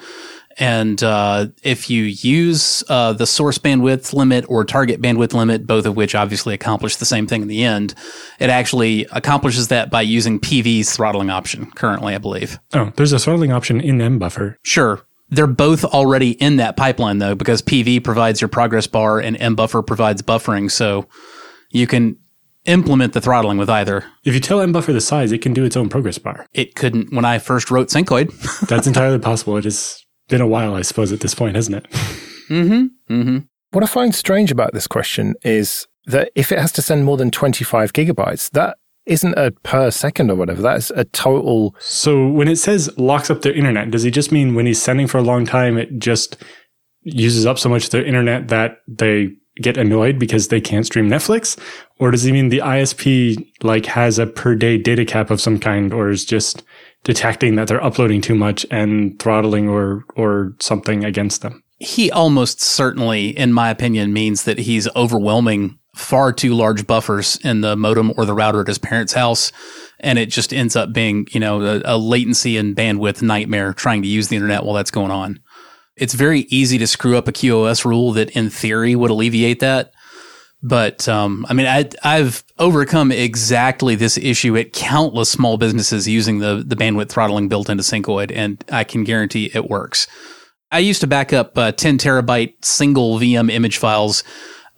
And 0.57 1.03
uh, 1.03 1.47
if 1.63 1.89
you 1.89 2.03
use 2.03 2.83
uh, 2.87 3.13
the 3.13 3.27
source 3.27 3.57
bandwidth 3.57 4.13
limit 4.13 4.45
or 4.47 4.63
target 4.63 5.01
bandwidth 5.01 5.33
limit, 5.33 5.67
both 5.67 5.85
of 5.85 5.97
which 5.97 6.15
obviously 6.15 6.53
accomplish 6.53 6.95
the 6.95 7.05
same 7.05 7.27
thing 7.27 7.41
in 7.41 7.47
the 7.47 7.63
end, 7.63 7.93
it 8.39 8.49
actually 8.49 9.05
accomplishes 9.11 9.67
that 9.67 9.89
by 9.89 10.01
using 10.01 10.39
PV's 10.39 10.95
throttling 10.95 11.29
option 11.29 11.69
currently, 11.71 12.15
I 12.15 12.19
believe. 12.19 12.57
Oh, 12.73 12.91
there's 12.95 13.11
a 13.11 13.19
throttling 13.19 13.51
option 13.51 13.81
in 13.81 13.97
mbuffer. 13.97 14.55
Sure. 14.63 15.01
They're 15.29 15.47
both 15.47 15.83
already 15.83 16.31
in 16.31 16.57
that 16.57 16.77
pipeline 16.77 17.17
though, 17.17 17.35
because 17.35 17.61
PV 17.61 18.03
provides 18.03 18.39
your 18.39 18.47
progress 18.47 18.87
bar 18.87 19.19
and 19.19 19.37
mbuffer 19.37 19.85
provides 19.85 20.21
buffering. 20.21 20.71
So 20.71 21.07
you 21.69 21.87
can 21.87 22.17
implement 22.65 23.13
the 23.13 23.21
throttling 23.21 23.57
with 23.57 23.69
either. 23.69 24.05
If 24.23 24.33
you 24.33 24.39
tell 24.39 24.59
mbuffer 24.59 24.93
the 24.93 25.01
size, 25.01 25.31
it 25.31 25.41
can 25.41 25.53
do 25.53 25.65
its 25.65 25.75
own 25.75 25.89
progress 25.89 26.17
bar. 26.17 26.45
It 26.53 26.75
couldn't 26.75 27.11
when 27.11 27.25
I 27.25 27.39
first 27.39 27.71
wrote 27.71 27.89
Syncoid. 27.89 28.29
That's 28.67 28.87
entirely 28.87 29.19
possible. 29.19 29.57
It 29.57 29.65
is 29.65 30.04
been 30.27 30.41
a 30.41 30.47
while, 30.47 30.75
I 30.75 30.81
suppose, 30.81 31.11
at 31.11 31.19
this 31.19 31.35
point, 31.35 31.55
hasn't 31.55 31.77
it? 31.77 31.83
mm-hmm. 32.49 33.13
Mm-hmm. 33.13 33.37
What 33.71 33.83
I 33.83 33.87
find 33.87 34.15
strange 34.15 34.51
about 34.51 34.73
this 34.73 34.87
question 34.87 35.35
is 35.43 35.87
that 36.05 36.31
if 36.35 36.51
it 36.51 36.59
has 36.59 36.71
to 36.73 36.81
send 36.81 37.05
more 37.05 37.17
than 37.17 37.31
25 37.31 37.93
gigabytes, 37.93 38.49
that 38.51 38.77
isn't 39.05 39.33
a 39.37 39.51
per 39.63 39.91
second 39.91 40.31
or 40.31 40.35
whatever. 40.35 40.61
That's 40.61 40.89
a 40.91 41.05
total. 41.05 41.75
So 41.79 42.27
when 42.27 42.47
it 42.47 42.57
says 42.57 42.95
locks 42.97 43.29
up 43.29 43.41
their 43.41 43.53
internet, 43.53 43.91
does 43.91 44.03
he 44.03 44.11
just 44.11 44.31
mean 44.31 44.55
when 44.55 44.65
he's 44.65 44.81
sending 44.81 45.07
for 45.07 45.17
a 45.17 45.23
long 45.23 45.45
time, 45.45 45.77
it 45.77 45.99
just 45.99 46.37
uses 47.03 47.45
up 47.45 47.59
so 47.59 47.69
much 47.69 47.85
of 47.85 47.89
their 47.91 48.03
internet 48.03 48.47
that 48.47 48.77
they 48.87 49.31
get 49.61 49.77
annoyed 49.77 50.19
because 50.19 50.49
they 50.49 50.61
can't 50.61 50.85
stream 50.85 51.09
Netflix? 51.09 51.57
Or 51.99 52.11
does 52.11 52.23
he 52.23 52.31
mean 52.31 52.49
the 52.49 52.59
ISP 52.59 53.47
like 53.63 53.85
has 53.85 54.19
a 54.19 54.25
per 54.27 54.55
day 54.55 54.77
data 54.77 55.05
cap 55.05 55.29
of 55.31 55.41
some 55.41 55.59
kind 55.59 55.93
or 55.93 56.09
is 56.09 56.25
just 56.25 56.63
detecting 57.05 57.55
that 57.55 57.69
they're 57.69 57.83
uploading 57.83 58.19
too 58.19 58.35
much 58.35 58.65
and 58.69 59.17
throttling 59.19 59.69
or 59.69 60.03
or 60.17 60.53
something 60.59 61.05
against 61.05 61.41
them. 61.41 61.63
He 61.77 62.11
almost 62.11 62.59
certainly, 62.59 63.29
in 63.29 63.53
my 63.53 63.69
opinion, 63.69 64.11
means 64.11 64.43
that 64.43 64.57
he's 64.57 64.87
overwhelming 64.95 65.77
far 65.95 66.33
too 66.33 66.53
large 66.53 66.85
buffers 66.85 67.37
in 67.37 67.61
the 67.61 67.75
modem 67.75 68.11
or 68.17 68.25
the 68.25 68.33
router 68.33 68.61
at 68.61 68.67
his 68.67 68.77
parents' 68.77 69.13
house 69.13 69.51
and 69.99 70.19
it 70.19 70.27
just 70.27 70.53
ends 70.53 70.75
up 70.75 70.91
being, 70.91 71.25
you 71.31 71.39
know, 71.39 71.61
a, 71.61 71.81
a 71.85 71.97
latency 71.97 72.57
and 72.57 72.75
bandwidth 72.75 73.21
nightmare 73.21 73.73
trying 73.73 74.01
to 74.01 74.07
use 74.07 74.27
the 74.27 74.35
internet 74.35 74.63
while 74.63 74.75
that's 74.75 74.91
going 74.91 75.11
on. 75.11 75.39
It's 75.97 76.13
very 76.13 76.41
easy 76.41 76.77
to 76.77 76.87
screw 76.87 77.17
up 77.17 77.27
a 77.27 77.31
QoS 77.31 77.85
rule 77.85 78.11
that 78.13 78.31
in 78.31 78.49
theory 78.49 78.95
would 78.95 79.11
alleviate 79.11 79.59
that. 79.61 79.91
But 80.61 81.07
um, 81.07 81.45
I 81.47 81.53
mean, 81.53 81.67
I, 81.67 81.89
I've 82.03 82.43
overcome 82.57 83.11
exactly 83.11 83.95
this 83.95 84.17
issue 84.17 84.57
at 84.57 84.73
countless 84.73 85.29
small 85.29 85.57
businesses 85.57 86.07
using 86.07 86.39
the 86.39 86.63
the 86.65 86.75
bandwidth 86.75 87.09
throttling 87.09 87.47
built 87.47 87.69
into 87.69 87.83
Syncoid, 87.83 88.31
and 88.33 88.63
I 88.71 88.83
can 88.83 89.03
guarantee 89.03 89.51
it 89.53 89.69
works. 89.69 90.07
I 90.71 90.79
used 90.79 91.01
to 91.01 91.07
back 91.07 91.31
up 91.31 91.57
uh, 91.57 91.71
10 91.71 91.99
terabyte 91.99 92.65
single 92.65 93.19
VM 93.19 93.51
image 93.51 93.77
files 93.77 94.23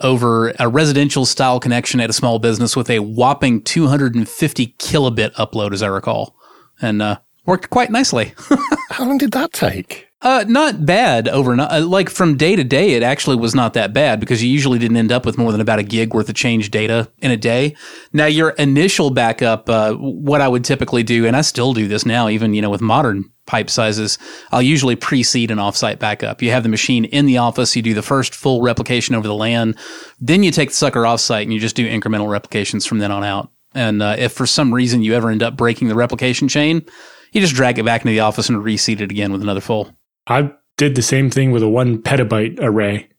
over 0.02 0.54
a 0.60 0.68
residential 0.68 1.26
style 1.26 1.60
connection 1.60 2.00
at 2.00 2.10
a 2.10 2.14
small 2.14 2.38
business 2.38 2.76
with 2.76 2.90
a 2.90 3.00
whopping 3.00 3.62
250 3.64 4.76
kilobit 4.78 5.34
upload, 5.36 5.74
as 5.74 5.82
I 5.82 5.88
recall, 5.88 6.36
and 6.82 7.02
uh, 7.02 7.20
worked 7.46 7.70
quite 7.70 7.90
nicely. 7.90 8.34
How 8.90 9.06
long 9.06 9.18
did 9.18 9.32
that 9.32 9.54
take? 9.54 10.07
Uh, 10.20 10.44
not 10.48 10.84
bad 10.84 11.28
overnight. 11.28 11.72
Uh, 11.72 11.86
like 11.86 12.10
from 12.10 12.38
day 12.38 12.56
to 12.56 12.64
day, 12.64 12.94
it 12.94 13.04
actually 13.04 13.36
was 13.36 13.54
not 13.54 13.74
that 13.74 13.94
bad 13.94 14.20
because 14.20 14.44
you 14.44 14.50
usually 14.50 14.80
didn't 14.80 14.98
end 14.98 15.12
up 15.12 15.28
with 15.28 15.38
more 15.38 15.52
than 15.52 15.62
about 15.62 15.78
a 15.78 15.84
gig 15.84 16.12
worth 16.12 16.28
of 16.28 16.34
change 16.34 16.72
data 16.72 17.08
in 17.20 17.30
a 17.30 17.38
day. 17.38 17.76
Now, 18.14 18.26
your 18.26 18.50
initial 18.52 19.12
backup, 19.12 19.70
uh, 19.70 19.94
what 19.94 20.42
I 20.42 20.48
would 20.48 20.66
typically 20.66 21.04
do, 21.04 21.28
and 21.28 21.36
I 21.36 21.42
still 21.42 21.72
do 21.74 21.88
this 21.88 22.04
now, 22.04 22.30
even 22.30 22.56
you 22.56 22.64
know 22.64 22.72
with 22.72 22.82
modern 22.82 23.26
pipe 23.46 23.70
sizes, 23.70 24.18
I'll 24.52 24.62
usually 24.62 24.96
preseed 24.96 25.52
an 25.52 25.60
offsite 25.60 26.00
backup. 26.00 26.42
You 26.42 26.50
have 26.50 26.64
the 26.64 26.70
machine 26.70 27.06
in 27.06 27.28
the 27.28 27.38
office, 27.38 27.76
you 27.76 27.84
do 27.84 27.94
the 27.94 28.02
first 28.02 28.34
full 28.34 28.64
replication 28.64 29.14
over 29.14 29.28
the 29.28 29.36
LAN, 29.36 29.76
then 30.20 30.42
you 30.42 30.50
take 30.50 30.70
the 30.70 30.76
sucker 30.76 31.04
offsite 31.04 31.44
and 31.44 31.54
you 31.54 31.60
just 31.60 31.76
do 31.76 31.88
incremental 31.88 32.30
replications 32.30 32.88
from 32.88 32.98
then 32.98 33.12
on 33.12 33.24
out. 33.24 33.52
And 33.76 34.02
uh, 34.02 34.16
if 34.18 34.34
for 34.34 34.48
some 34.48 34.74
reason 34.74 35.04
you 35.04 35.14
ever 35.14 35.30
end 35.30 35.44
up 35.44 35.56
breaking 35.56 35.90
the 35.90 35.96
replication 35.96 36.48
chain, 36.48 36.84
you 37.32 37.40
just 37.40 37.54
drag 37.54 37.78
it 37.78 37.86
back 37.86 38.02
into 38.02 38.12
the 38.12 38.22
office 38.22 38.50
and 38.50 38.58
reseed 38.58 39.00
it 39.00 39.12
again 39.12 39.32
with 39.32 39.44
another 39.44 39.62
full. 39.62 39.96
I 40.28 40.52
did 40.78 40.96
the 40.96 41.02
same 41.02 41.30
thing 41.30 41.52
with 41.52 41.64
a 41.64 41.70
one 41.70 42.02
petabyte 42.02 42.60
array. 42.62 43.10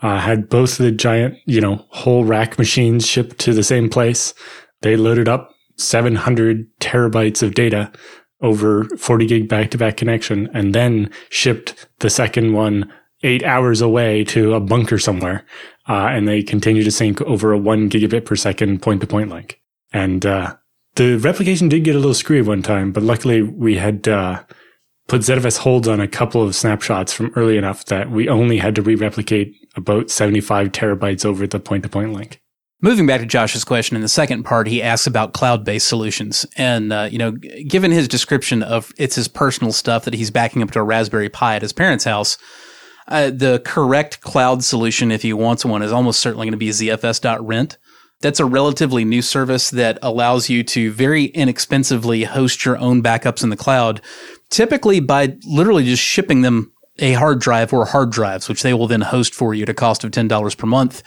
I 0.00 0.16
uh, 0.16 0.20
had 0.20 0.50
both 0.50 0.76
the 0.76 0.92
giant, 0.92 1.38
you 1.46 1.60
know, 1.60 1.86
whole 1.88 2.24
rack 2.24 2.58
machines 2.58 3.06
shipped 3.06 3.38
to 3.40 3.54
the 3.54 3.62
same 3.62 3.88
place. 3.88 4.34
They 4.82 4.96
loaded 4.96 5.28
up 5.28 5.54
700 5.76 6.66
terabytes 6.80 7.42
of 7.42 7.54
data 7.54 7.90
over 8.42 8.84
40 8.84 9.26
gig 9.26 9.48
back 9.48 9.70
to 9.70 9.78
back 9.78 9.96
connection 9.96 10.50
and 10.52 10.74
then 10.74 11.10
shipped 11.30 11.86
the 12.00 12.10
second 12.10 12.52
one 12.52 12.92
eight 13.22 13.42
hours 13.44 13.80
away 13.80 14.24
to 14.24 14.52
a 14.52 14.60
bunker 14.60 14.98
somewhere. 14.98 15.46
Uh, 15.88 16.08
and 16.10 16.28
they 16.28 16.42
continue 16.42 16.84
to 16.84 16.90
sync 16.90 17.22
over 17.22 17.52
a 17.52 17.58
one 17.58 17.88
gigabit 17.88 18.26
per 18.26 18.36
second 18.36 18.82
point 18.82 19.00
to 19.00 19.06
point 19.06 19.30
link. 19.30 19.60
And, 19.92 20.26
uh, 20.26 20.56
the 20.96 21.16
replication 21.16 21.68
did 21.68 21.84
get 21.84 21.94
a 21.94 21.98
little 21.98 22.14
screwy 22.14 22.42
one 22.42 22.62
time, 22.62 22.92
but 22.92 23.02
luckily 23.02 23.42
we 23.42 23.76
had, 23.76 24.06
put 25.06 25.22
ZFS 25.22 25.58
holds 25.58 25.88
on 25.88 26.00
a 26.00 26.08
couple 26.08 26.42
of 26.42 26.54
snapshots 26.54 27.12
from 27.12 27.32
early 27.36 27.56
enough 27.56 27.84
that 27.86 28.10
we 28.10 28.28
only 28.28 28.58
had 28.58 28.74
to 28.74 28.82
re-replicate 28.82 29.54
about 29.76 30.10
75 30.10 30.72
terabytes 30.72 31.24
over 31.24 31.46
the 31.46 31.60
point-to-point 31.60 32.12
link. 32.12 32.40
Moving 32.82 33.06
back 33.06 33.20
to 33.20 33.26
Josh's 33.26 33.64
question 33.64 33.96
in 33.96 34.02
the 34.02 34.08
second 34.08 34.42
part, 34.42 34.66
he 34.66 34.82
asks 34.82 35.06
about 35.06 35.32
cloud-based 35.32 35.88
solutions, 35.88 36.44
and 36.56 36.92
uh, 36.92 37.08
you 37.10 37.16
know, 37.16 37.32
given 37.32 37.90
his 37.90 38.06
description 38.06 38.62
of 38.62 38.92
it's 38.98 39.14
his 39.14 39.28
personal 39.28 39.72
stuff 39.72 40.04
that 40.04 40.14
he's 40.14 40.30
backing 40.30 40.62
up 40.62 40.70
to 40.72 40.80
a 40.80 40.84
Raspberry 40.84 41.30
Pi 41.30 41.56
at 41.56 41.62
his 41.62 41.72
parents' 41.72 42.04
house, 42.04 42.36
uh, 43.08 43.30
the 43.30 43.62
correct 43.64 44.20
cloud 44.20 44.62
solution, 44.62 45.10
if 45.10 45.22
he 45.22 45.32
wants 45.32 45.64
one, 45.64 45.82
is 45.82 45.92
almost 45.92 46.20
certainly 46.20 46.44
going 46.46 46.52
to 46.52 46.58
be 46.58 46.68
ZFS.rent. 46.68 47.78
That's 48.20 48.40
a 48.40 48.46
relatively 48.46 49.04
new 49.04 49.22
service 49.22 49.70
that 49.70 49.98
allows 50.02 50.48
you 50.48 50.62
to 50.64 50.90
very 50.90 51.24
inexpensively 51.26 52.24
host 52.24 52.64
your 52.64 52.78
own 52.78 53.02
backups 53.02 53.42
in 53.42 53.50
the 53.50 53.56
cloud, 53.56 54.00
typically 54.50 55.00
by 55.00 55.36
literally 55.46 55.84
just 55.84 56.02
shipping 56.02 56.42
them 56.42 56.72
a 56.98 57.12
hard 57.12 57.40
drive 57.40 57.72
or 57.72 57.84
hard 57.84 58.10
drives, 58.10 58.48
which 58.48 58.62
they 58.62 58.72
will 58.72 58.86
then 58.86 59.02
host 59.02 59.34
for 59.34 59.54
you 59.54 59.62
at 59.64 59.68
a 59.68 59.74
cost 59.74 60.04
of 60.04 60.10
$10 60.10 60.56
per 60.56 60.66
month. 60.66 61.02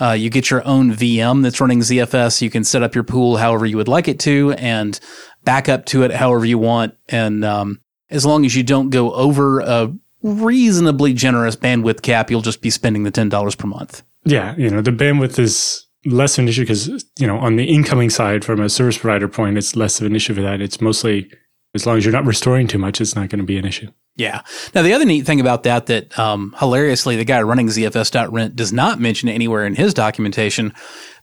Uh, 0.00 0.12
you 0.12 0.30
get 0.30 0.50
your 0.50 0.66
own 0.66 0.92
VM 0.92 1.42
that's 1.42 1.60
running 1.60 1.80
ZFS. 1.80 2.40
You 2.40 2.50
can 2.50 2.64
set 2.64 2.82
up 2.82 2.94
your 2.94 3.04
pool 3.04 3.36
however 3.36 3.66
you 3.66 3.76
would 3.76 3.88
like 3.88 4.08
it 4.08 4.18
to 4.20 4.52
and 4.52 4.98
back 5.44 5.68
up 5.68 5.84
to 5.86 6.02
it 6.02 6.12
however 6.12 6.44
you 6.44 6.58
want. 6.58 6.94
And 7.08 7.44
um, 7.44 7.80
as 8.10 8.24
long 8.24 8.44
as 8.44 8.56
you 8.56 8.62
don't 8.62 8.90
go 8.90 9.12
over 9.12 9.60
a 9.60 9.94
reasonably 10.22 11.12
generous 11.12 11.56
bandwidth 11.56 12.02
cap, 12.02 12.30
you'll 12.30 12.40
just 12.40 12.62
be 12.62 12.70
spending 12.70 13.02
the 13.02 13.12
$10 13.12 13.58
per 13.58 13.66
month. 13.68 14.02
Yeah. 14.24 14.56
You 14.56 14.70
know, 14.70 14.80
the 14.80 14.90
bandwidth 14.90 15.38
is 15.38 15.86
less 16.06 16.38
of 16.38 16.44
an 16.44 16.48
issue 16.48 16.62
because, 16.62 17.04
you 17.18 17.26
know, 17.26 17.38
on 17.38 17.56
the 17.56 17.64
incoming 17.64 18.10
side 18.10 18.44
from 18.44 18.60
a 18.60 18.70
service 18.70 18.96
provider 18.96 19.28
point, 19.28 19.58
it's 19.58 19.76
less 19.76 20.00
of 20.00 20.06
an 20.06 20.16
issue 20.16 20.34
for 20.34 20.42
that. 20.42 20.62
It's 20.62 20.80
mostly 20.80 21.30
as 21.74 21.86
long 21.86 21.96
as 21.98 22.04
you're 22.04 22.12
not 22.12 22.24
restoring 22.24 22.66
too 22.66 22.78
much, 22.78 23.00
it's 23.00 23.16
not 23.16 23.28
going 23.28 23.40
to 23.40 23.44
be 23.44 23.58
an 23.58 23.64
issue. 23.64 23.90
Yeah. 24.16 24.42
Now, 24.76 24.82
the 24.82 24.92
other 24.92 25.04
neat 25.04 25.26
thing 25.26 25.40
about 25.40 25.64
that, 25.64 25.86
that 25.86 26.16
um, 26.16 26.54
hilariously, 26.60 27.16
the 27.16 27.24
guy 27.24 27.42
running 27.42 27.66
ZFS.rent 27.66 28.54
does 28.54 28.72
not 28.72 29.00
mention 29.00 29.28
anywhere 29.28 29.66
in 29.66 29.74
his 29.74 29.92
documentation, 29.92 30.72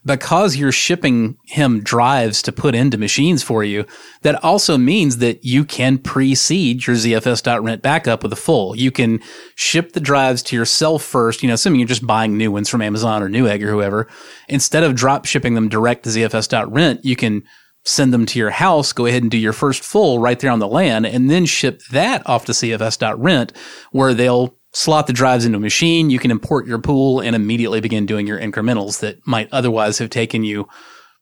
because 0.04 0.56
you're 0.56 0.72
shipping 0.72 1.38
him 1.44 1.80
drives 1.82 2.42
to 2.42 2.52
put 2.52 2.74
into 2.74 2.98
machines 2.98 3.42
for 3.42 3.64
you, 3.64 3.86
that 4.22 4.44
also 4.44 4.76
means 4.76 5.18
that 5.18 5.42
you 5.42 5.64
can 5.64 5.96
preseed 5.96 6.86
your 6.86 6.96
ZFS.rent 6.96 7.80
backup 7.80 8.22
with 8.22 8.32
a 8.32 8.36
full. 8.36 8.76
You 8.76 8.90
can 8.90 9.20
ship 9.54 9.92
the 9.92 10.00
drives 10.00 10.42
to 10.44 10.56
yourself 10.56 11.02
first, 11.02 11.42
you 11.42 11.48
know, 11.48 11.54
assuming 11.54 11.80
you're 11.80 11.88
just 11.88 12.06
buying 12.06 12.36
new 12.36 12.52
ones 12.52 12.68
from 12.68 12.82
Amazon 12.82 13.22
or 13.22 13.28
Newegg 13.30 13.62
or 13.62 13.70
whoever. 13.70 14.06
Instead 14.48 14.82
of 14.82 14.96
drop 14.96 15.24
shipping 15.24 15.54
them 15.54 15.70
direct 15.70 16.04
to 16.04 16.10
ZFS.rent, 16.10 17.04
you 17.06 17.16
can 17.16 17.42
send 17.84 18.12
them 18.12 18.26
to 18.26 18.38
your 18.38 18.50
house, 18.50 18.92
go 18.92 19.06
ahead 19.06 19.22
and 19.22 19.30
do 19.30 19.38
your 19.38 19.52
first 19.52 19.82
full 19.82 20.18
right 20.18 20.38
there 20.38 20.50
on 20.50 20.58
the 20.58 20.68
LAN, 20.68 21.04
and 21.04 21.30
then 21.30 21.46
ship 21.46 21.82
that 21.90 22.26
off 22.28 22.44
to 22.46 22.52
ZFS.rent, 22.52 23.52
where 23.90 24.14
they'll 24.14 24.56
slot 24.72 25.06
the 25.06 25.12
drives 25.12 25.44
into 25.44 25.58
a 25.58 25.60
machine. 25.60 26.10
You 26.10 26.18
can 26.18 26.30
import 26.30 26.66
your 26.66 26.78
pool 26.78 27.20
and 27.20 27.36
immediately 27.36 27.80
begin 27.80 28.06
doing 28.06 28.26
your 28.26 28.38
incrementals 28.38 29.00
that 29.00 29.26
might 29.26 29.48
otherwise 29.52 29.98
have 29.98 30.10
taken 30.10 30.44
you 30.44 30.68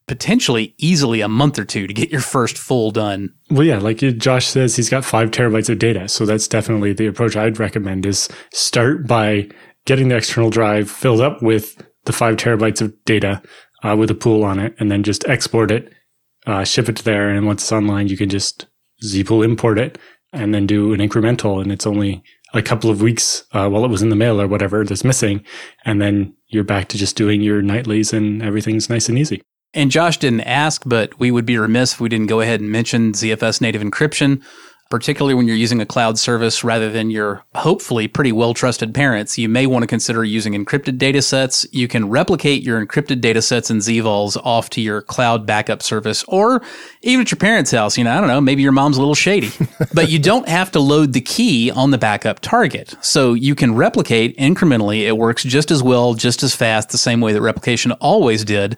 potentially 0.07 0.75
easily 0.79 1.21
a 1.21 1.29
month 1.29 1.59
or 1.59 1.65
two 1.65 1.87
to 1.87 1.95
get 1.95 2.11
your 2.11 2.21
first 2.21 2.59
full 2.59 2.91
done. 2.91 3.33
Well, 3.49 3.63
yeah, 3.63 3.79
like 3.79 3.99
Josh 3.99 4.47
says, 4.47 4.77
he's 4.77 4.91
got 4.91 5.05
five 5.05 5.31
terabytes 5.31 5.69
of 5.69 5.79
data. 5.79 6.09
So 6.09 6.27
that's 6.27 6.49
definitely 6.49 6.93
the 6.93 7.07
approach 7.07 7.37
I'd 7.37 7.61
recommend 7.61 8.07
is 8.07 8.29
start 8.53 9.07
by 9.07 9.49
getting 9.85 10.09
the 10.09 10.17
external 10.17 10.51
drive 10.51 10.91
filled 10.91 11.21
up 11.21 11.43
with 11.43 11.87
the 12.05 12.13
five 12.13 12.37
terabytes 12.37 12.81
of 12.81 12.93
data 13.05 13.41
uh, 13.83 13.97
with 13.97 14.11
a 14.11 14.15
pool 14.15 14.43
on 14.43 14.59
it, 14.59 14.75
and 14.79 14.91
then 14.91 15.03
just 15.03 15.27
export 15.29 15.71
it 15.71 15.93
uh, 16.47 16.65
ship 16.65 16.89
it 16.89 16.97
to 16.97 17.05
there. 17.05 17.31
And 17.31 17.47
once 17.47 17.63
it's 17.63 17.73
online, 17.73 18.09
you 18.09 18.17
can 18.17 18.29
just 18.29 18.67
zpool 19.03 19.45
import 19.45 19.79
it 19.79 19.99
and 20.33 20.55
then 20.55 20.67
do 20.67 20.93
an 20.93 21.01
incremental. 21.01 21.61
And 21.61 21.73
it's 21.73 21.87
only 21.87 22.23
a 22.53 22.63
couple 22.63 22.91
of 22.91 23.03
weeks 23.03 23.45
uh, 23.53 23.69
while 23.69 23.85
it 23.85 23.91
was 23.91 24.03
in 24.03 24.11
the 24.11 24.17
mail 24.17 24.41
or 24.41 24.49
whatever 24.49 24.85
that's 24.85 25.05
missing. 25.05 25.45
And 25.85 26.01
then 26.01 26.35
you're 26.49 26.65
back 26.65 26.89
to 26.89 26.99
just 26.99 27.17
doing 27.17 27.41
your 27.41 27.63
nightlies 27.63 28.13
and 28.13 28.43
everything's 28.43 28.91
nice 28.91 29.09
and 29.09 29.19
easy. 29.19 29.43
And 29.73 29.91
Josh 29.91 30.17
didn't 30.17 30.41
ask, 30.41 30.83
but 30.85 31.19
we 31.21 31.31
would 31.31 31.47
be 31.47 31.57
remiss 31.57 31.93
if 31.93 32.01
we 32.01 32.09
didn't 32.09 32.27
go 32.27 32.41
ahead 32.41 32.61
and 32.61 32.71
mention 32.71 33.13
ZFS 33.13 33.61
native 33.61 33.83
encryption 33.83 34.43
particularly 34.91 35.35
when 35.35 35.47
you're 35.47 35.57
using 35.57 35.81
a 35.81 35.87
cloud 35.87 36.19
service 36.19 36.65
rather 36.65 36.91
than 36.91 37.11
your 37.11 37.45
hopefully 37.55 38.09
pretty 38.09 38.33
well 38.33 38.53
trusted 38.53 38.93
parents, 38.93 39.39
you 39.39 39.49
may 39.49 39.65
want 39.65 39.85
to 39.85 39.87
consider 39.87 40.25
using 40.25 40.53
encrypted 40.53 40.99
data 40.99 41.23
sets. 41.23 41.65
You 41.71 41.87
can 41.87 42.11
replicate 42.11 42.63
your 42.63 42.85
encrypted 42.85 43.21
data 43.21 43.41
sets 43.41 43.71
and 43.71 43.81
ZVols 43.81 44.37
off 44.45 44.69
to 44.71 44.81
your 44.81 45.01
cloud 45.01 45.47
backup 45.47 45.83
service 45.83 46.25
or 46.27 46.61
even 47.03 47.23
at 47.23 47.31
your 47.31 47.39
parents' 47.39 47.71
house. 47.71 47.97
You 47.97 48.05
know, 48.05 48.13
I 48.13 48.19
don't 48.19 48.27
know, 48.27 48.41
maybe 48.41 48.63
your 48.63 48.73
mom's 48.73 48.97
a 48.97 49.01
little 49.01 49.15
shady, 49.15 49.53
but 49.95 50.11
you 50.11 50.19
don't 50.19 50.49
have 50.49 50.73
to 50.73 50.81
load 50.81 51.13
the 51.13 51.21
key 51.21 51.71
on 51.71 51.93
the 51.93 51.99
backup 51.99 52.41
target. 52.41 52.97
So 53.01 53.35
you 53.35 53.55
can 53.55 53.77
replicate 53.77 54.37
incrementally. 54.37 55.07
It 55.07 55.17
works 55.17 55.45
just 55.45 55.71
as 55.71 55.85
well, 55.85 56.15
just 56.15 56.43
as 56.43 56.55
fast, 56.55 56.91
the 56.91 56.99
same 56.99 57.21
way 57.21 57.33
that 57.33 57.41
replication 57.41 57.93
always 57.93 58.45
did. 58.45 58.77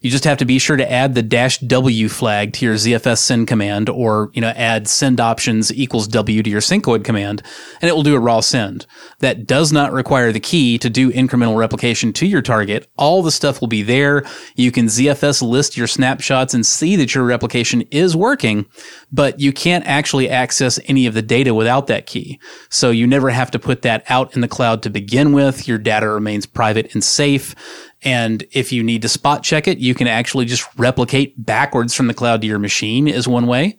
You 0.00 0.10
just 0.10 0.24
have 0.24 0.38
to 0.38 0.44
be 0.44 0.58
sure 0.58 0.76
to 0.76 0.90
add 0.90 1.14
the 1.14 1.22
dash 1.22 1.58
W 1.58 2.08
flag 2.08 2.52
to 2.54 2.64
your 2.64 2.76
ZFS 2.76 3.18
send 3.18 3.48
command 3.48 3.88
or, 3.88 4.30
you 4.32 4.40
know, 4.40 4.50
add 4.50 4.86
send 4.86 5.18
options 5.20 5.72
equals 5.72 6.06
W 6.08 6.42
to 6.42 6.50
your 6.50 6.60
syncoid 6.60 7.04
command 7.04 7.42
and 7.80 7.88
it 7.88 7.94
will 7.94 8.04
do 8.04 8.14
a 8.14 8.20
raw 8.20 8.40
send. 8.40 8.86
That 9.18 9.46
does 9.46 9.72
not 9.72 9.92
require 9.92 10.30
the 10.30 10.40
key 10.40 10.78
to 10.78 10.88
do 10.88 11.10
incremental 11.10 11.56
replication 11.56 12.12
to 12.14 12.26
your 12.26 12.42
target. 12.42 12.88
All 12.96 13.22
the 13.22 13.32
stuff 13.32 13.60
will 13.60 13.68
be 13.68 13.82
there. 13.82 14.24
You 14.54 14.70
can 14.70 14.86
ZFS 14.86 15.42
list 15.42 15.76
your 15.76 15.88
snapshots 15.88 16.54
and 16.54 16.64
see 16.64 16.94
that 16.96 17.14
your 17.14 17.24
replication 17.24 17.82
is 17.90 18.14
working, 18.14 18.66
but 19.10 19.40
you 19.40 19.52
can't 19.52 19.86
actually 19.86 20.30
access 20.30 20.78
any 20.86 21.06
of 21.06 21.14
the 21.14 21.22
data 21.22 21.54
without 21.54 21.88
that 21.88 22.06
key. 22.06 22.38
So 22.70 22.90
you 22.90 23.06
never 23.06 23.30
have 23.30 23.50
to 23.50 23.58
put 23.58 23.82
that 23.82 24.04
out 24.08 24.34
in 24.34 24.42
the 24.42 24.48
cloud 24.48 24.82
to 24.84 24.90
begin 24.90 25.32
with. 25.32 25.66
Your 25.66 25.78
data 25.78 26.08
remains 26.08 26.46
private 26.46 26.94
and 26.94 27.02
safe. 27.02 27.54
And 28.02 28.44
if 28.52 28.72
you 28.72 28.82
need 28.82 29.02
to 29.02 29.08
spot 29.08 29.42
check 29.42 29.66
it, 29.66 29.78
you 29.78 29.94
can 29.94 30.06
actually 30.06 30.44
just 30.44 30.68
replicate 30.78 31.34
backwards 31.44 31.94
from 31.94 32.06
the 32.06 32.14
cloud 32.14 32.40
to 32.42 32.46
your 32.46 32.58
machine 32.58 33.08
is 33.08 33.26
one 33.26 33.46
way. 33.46 33.76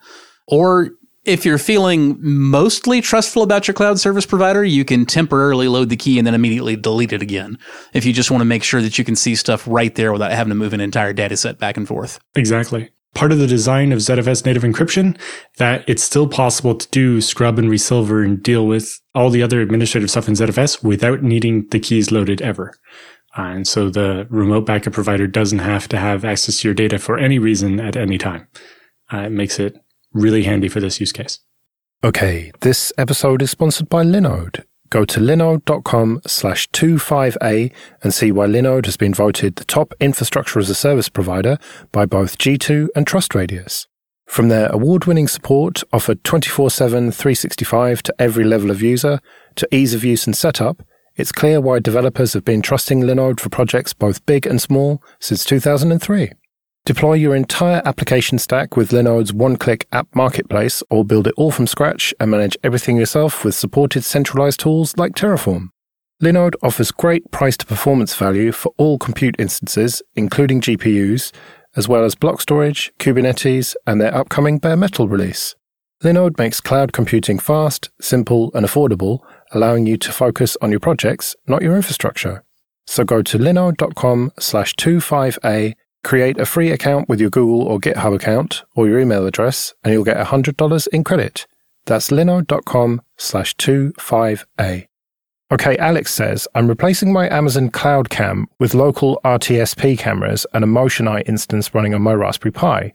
Or 0.47 0.91
if 1.25 1.45
you're 1.45 1.57
feeling 1.57 2.17
mostly 2.19 3.01
trustful 3.01 3.43
about 3.43 3.67
your 3.67 3.75
cloud 3.75 3.99
service 3.99 4.25
provider, 4.25 4.63
you 4.63 4.83
can 4.83 5.05
temporarily 5.05 5.67
load 5.67 5.89
the 5.89 5.97
key 5.97 6.17
and 6.17 6.25
then 6.25 6.33
immediately 6.33 6.75
delete 6.75 7.13
it 7.13 7.21
again. 7.21 7.57
If 7.93 8.05
you 8.05 8.13
just 8.13 8.31
want 8.31 8.41
to 8.41 8.45
make 8.45 8.63
sure 8.63 8.81
that 8.81 8.97
you 8.97 9.05
can 9.05 9.15
see 9.15 9.35
stuff 9.35 9.67
right 9.67 9.93
there 9.95 10.11
without 10.11 10.31
having 10.31 10.49
to 10.49 10.55
move 10.55 10.73
an 10.73 10.81
entire 10.81 11.13
data 11.13 11.37
set 11.37 11.59
back 11.59 11.77
and 11.77 11.87
forth. 11.87 12.19
Exactly. 12.35 12.89
part 13.15 13.31
of 13.31 13.39
the 13.39 13.47
design 13.47 13.91
of 13.91 13.99
ZFS 13.99 14.45
native 14.45 14.63
encryption 14.63 15.19
that 15.57 15.83
it's 15.87 16.03
still 16.03 16.27
possible 16.27 16.75
to 16.75 16.87
do 16.89 17.21
scrub 17.21 17.59
and 17.59 17.69
resilver 17.69 18.23
and 18.23 18.41
deal 18.41 18.65
with 18.65 18.99
all 19.13 19.29
the 19.29 19.43
other 19.43 19.61
administrative 19.61 20.09
stuff 20.09 20.27
in 20.27 20.35
ZFS 20.35 20.83
without 20.83 21.21
needing 21.21 21.67
the 21.67 21.79
keys 21.79 22.11
loaded 22.11 22.41
ever. 22.41 22.73
Uh, 23.39 23.53
and 23.53 23.65
so 23.65 23.89
the 23.89 24.27
remote 24.29 24.65
backup 24.65 24.91
provider 24.91 25.25
doesn't 25.25 25.59
have 25.59 25.87
to 25.87 25.97
have 25.97 26.25
access 26.25 26.59
to 26.59 26.67
your 26.67 26.75
data 26.75 26.99
for 26.99 27.17
any 27.17 27.39
reason 27.39 27.79
at 27.79 27.95
any 27.95 28.17
time. 28.17 28.45
Uh, 29.13 29.19
it 29.19 29.29
makes 29.29 29.59
it 29.59 29.77
really 30.11 30.43
handy 30.43 30.67
for 30.67 30.81
this 30.81 30.99
use 30.99 31.13
case. 31.13 31.39
Okay, 32.03 32.51
this 32.59 32.91
episode 32.97 33.41
is 33.41 33.49
sponsored 33.49 33.87
by 33.87 34.03
Linode. 34.03 34.65
Go 34.89 35.05
to 35.05 35.21
linode.com 35.21 36.19
slash 36.27 36.67
25A 36.71 37.71
and 38.03 38.13
see 38.13 38.31
why 38.33 38.47
Linode 38.47 38.85
has 38.85 38.97
been 38.97 39.13
voted 39.13 39.55
the 39.55 39.63
top 39.63 39.93
infrastructure 40.01 40.59
as 40.59 40.69
a 40.69 40.75
service 40.75 41.07
provider 41.07 41.59
by 41.93 42.05
both 42.05 42.37
G2 42.39 42.89
and 42.93 43.05
TrustRadius. 43.05 43.87
From 44.25 44.49
their 44.49 44.67
award 44.69 45.05
winning 45.05 45.27
support 45.29 45.83
offered 45.93 46.25
24 46.25 46.71
7, 46.71 47.11
365 47.11 48.03
to 48.03 48.15
every 48.19 48.43
level 48.43 48.69
of 48.69 48.81
user, 48.81 49.21
to 49.55 49.67
ease 49.71 49.93
of 49.93 50.03
use 50.03 50.25
and 50.25 50.35
setup, 50.35 50.83
it's 51.19 51.33
clear 51.33 51.59
why 51.59 51.79
developers 51.79 52.31
have 52.31 52.45
been 52.45 52.61
trusting 52.61 53.01
Linode 53.01 53.41
for 53.41 53.49
projects 53.49 53.91
both 53.91 54.25
big 54.25 54.47
and 54.47 54.61
small 54.61 55.03
since 55.19 55.43
2003. 55.43 56.31
Deploy 56.85 57.13
your 57.13 57.35
entire 57.35 57.81
application 57.83 58.39
stack 58.39 58.77
with 58.77 58.91
Linode's 58.91 59.33
one 59.33 59.57
click 59.57 59.85
app 59.91 60.07
marketplace 60.15 60.81
or 60.89 61.03
build 61.03 61.27
it 61.27 61.33
all 61.35 61.51
from 61.51 61.67
scratch 61.67 62.13
and 62.21 62.31
manage 62.31 62.57
everything 62.63 62.95
yourself 62.95 63.43
with 63.43 63.53
supported 63.53 64.05
centralized 64.05 64.61
tools 64.61 64.95
like 64.95 65.13
Terraform. 65.13 65.69
Linode 66.23 66.55
offers 66.63 66.91
great 66.91 67.29
price 67.31 67.57
to 67.57 67.65
performance 67.65 68.15
value 68.15 68.53
for 68.53 68.71
all 68.77 68.97
compute 68.97 69.35
instances, 69.37 70.01
including 70.15 70.61
GPUs, 70.61 71.33
as 71.75 71.89
well 71.89 72.05
as 72.05 72.15
block 72.15 72.39
storage, 72.39 72.93
Kubernetes, 72.97 73.75
and 73.85 73.99
their 73.99 74.15
upcoming 74.15 74.57
bare 74.57 74.77
metal 74.77 75.09
release. 75.09 75.55
Linode 76.01 76.37
makes 76.37 76.61
cloud 76.61 76.93
computing 76.93 77.39
fast, 77.39 77.89
simple, 77.99 78.51
and 78.53 78.65
affordable, 78.65 79.19
allowing 79.51 79.85
you 79.85 79.97
to 79.97 80.11
focus 80.11 80.57
on 80.61 80.71
your 80.71 80.79
projects, 80.79 81.35
not 81.47 81.61
your 81.61 81.75
infrastructure. 81.75 82.43
So 82.87 83.03
go 83.03 83.21
to 83.21 83.37
linode.com 83.37 84.31
slash 84.39 84.73
25A 84.75 85.75
Create 86.03 86.39
a 86.39 86.45
free 86.45 86.71
account 86.71 87.09
with 87.09 87.19
your 87.19 87.29
Google 87.29 87.61
or 87.61 87.79
GitHub 87.79 88.15
account 88.15 88.63
or 88.75 88.87
your 88.87 88.99
email 88.99 89.25
address, 89.25 89.73
and 89.83 89.93
you'll 89.93 90.05
get 90.05 90.17
$100 90.17 90.87
in 90.87 91.03
credit. 91.03 91.45
That's 91.85 92.09
linode.com 92.09 93.01
slash 93.17 93.55
25A. 93.57 94.87
Okay, 95.51 95.77
Alex 95.77 96.13
says, 96.13 96.47
I'm 96.55 96.67
replacing 96.67 97.11
my 97.11 97.27
Amazon 97.29 97.69
Cloud 97.69 98.09
Cam 98.09 98.47
with 98.59 98.75
local 98.75 99.19
RTSP 99.25 99.97
cameras 99.97 100.45
and 100.53 100.63
a 100.63 100.67
MotionEye 100.67 101.27
instance 101.27 101.73
running 101.73 101.93
on 101.93 102.01
my 102.01 102.13
Raspberry 102.13 102.51
Pi. 102.51 102.93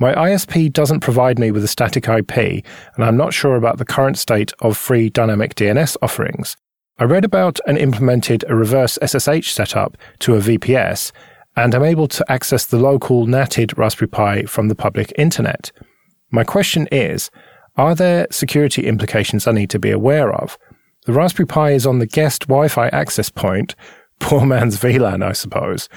My 0.00 0.14
ISP 0.14 0.72
doesn't 0.72 1.00
provide 1.00 1.40
me 1.40 1.50
with 1.50 1.64
a 1.64 1.68
static 1.68 2.08
IP, 2.08 2.64
and 2.94 3.04
I'm 3.04 3.16
not 3.16 3.34
sure 3.34 3.56
about 3.56 3.78
the 3.78 3.84
current 3.84 4.16
state 4.16 4.52
of 4.60 4.76
free 4.76 5.10
dynamic 5.10 5.56
DNS 5.56 5.96
offerings. 6.00 6.56
I 7.00 7.04
read 7.04 7.24
about 7.24 7.58
and 7.66 7.76
implemented 7.76 8.44
a 8.48 8.54
reverse 8.54 8.96
SSH 9.04 9.52
setup 9.52 9.96
to 10.20 10.36
a 10.36 10.40
VPS, 10.40 11.10
and 11.56 11.74
I'm 11.74 11.84
able 11.84 12.06
to 12.08 12.24
access 12.30 12.64
the 12.64 12.78
local 12.78 13.26
NATed 13.26 13.76
Raspberry 13.76 14.08
Pi 14.08 14.42
from 14.44 14.68
the 14.68 14.76
public 14.76 15.12
internet. 15.18 15.72
My 16.30 16.44
question 16.44 16.86
is, 16.92 17.28
are 17.76 17.96
there 17.96 18.28
security 18.30 18.86
implications 18.86 19.48
I 19.48 19.52
need 19.52 19.70
to 19.70 19.80
be 19.80 19.90
aware 19.90 20.32
of? 20.32 20.58
The 21.06 21.12
Raspberry 21.12 21.46
Pi 21.46 21.70
is 21.72 21.86
on 21.86 21.98
the 21.98 22.06
guest 22.06 22.46
Wi-Fi 22.46 22.88
access 22.88 23.30
point, 23.30 23.74
poor 24.20 24.46
man's 24.46 24.78
VLAN, 24.78 25.24
I 25.24 25.32
suppose, 25.32 25.88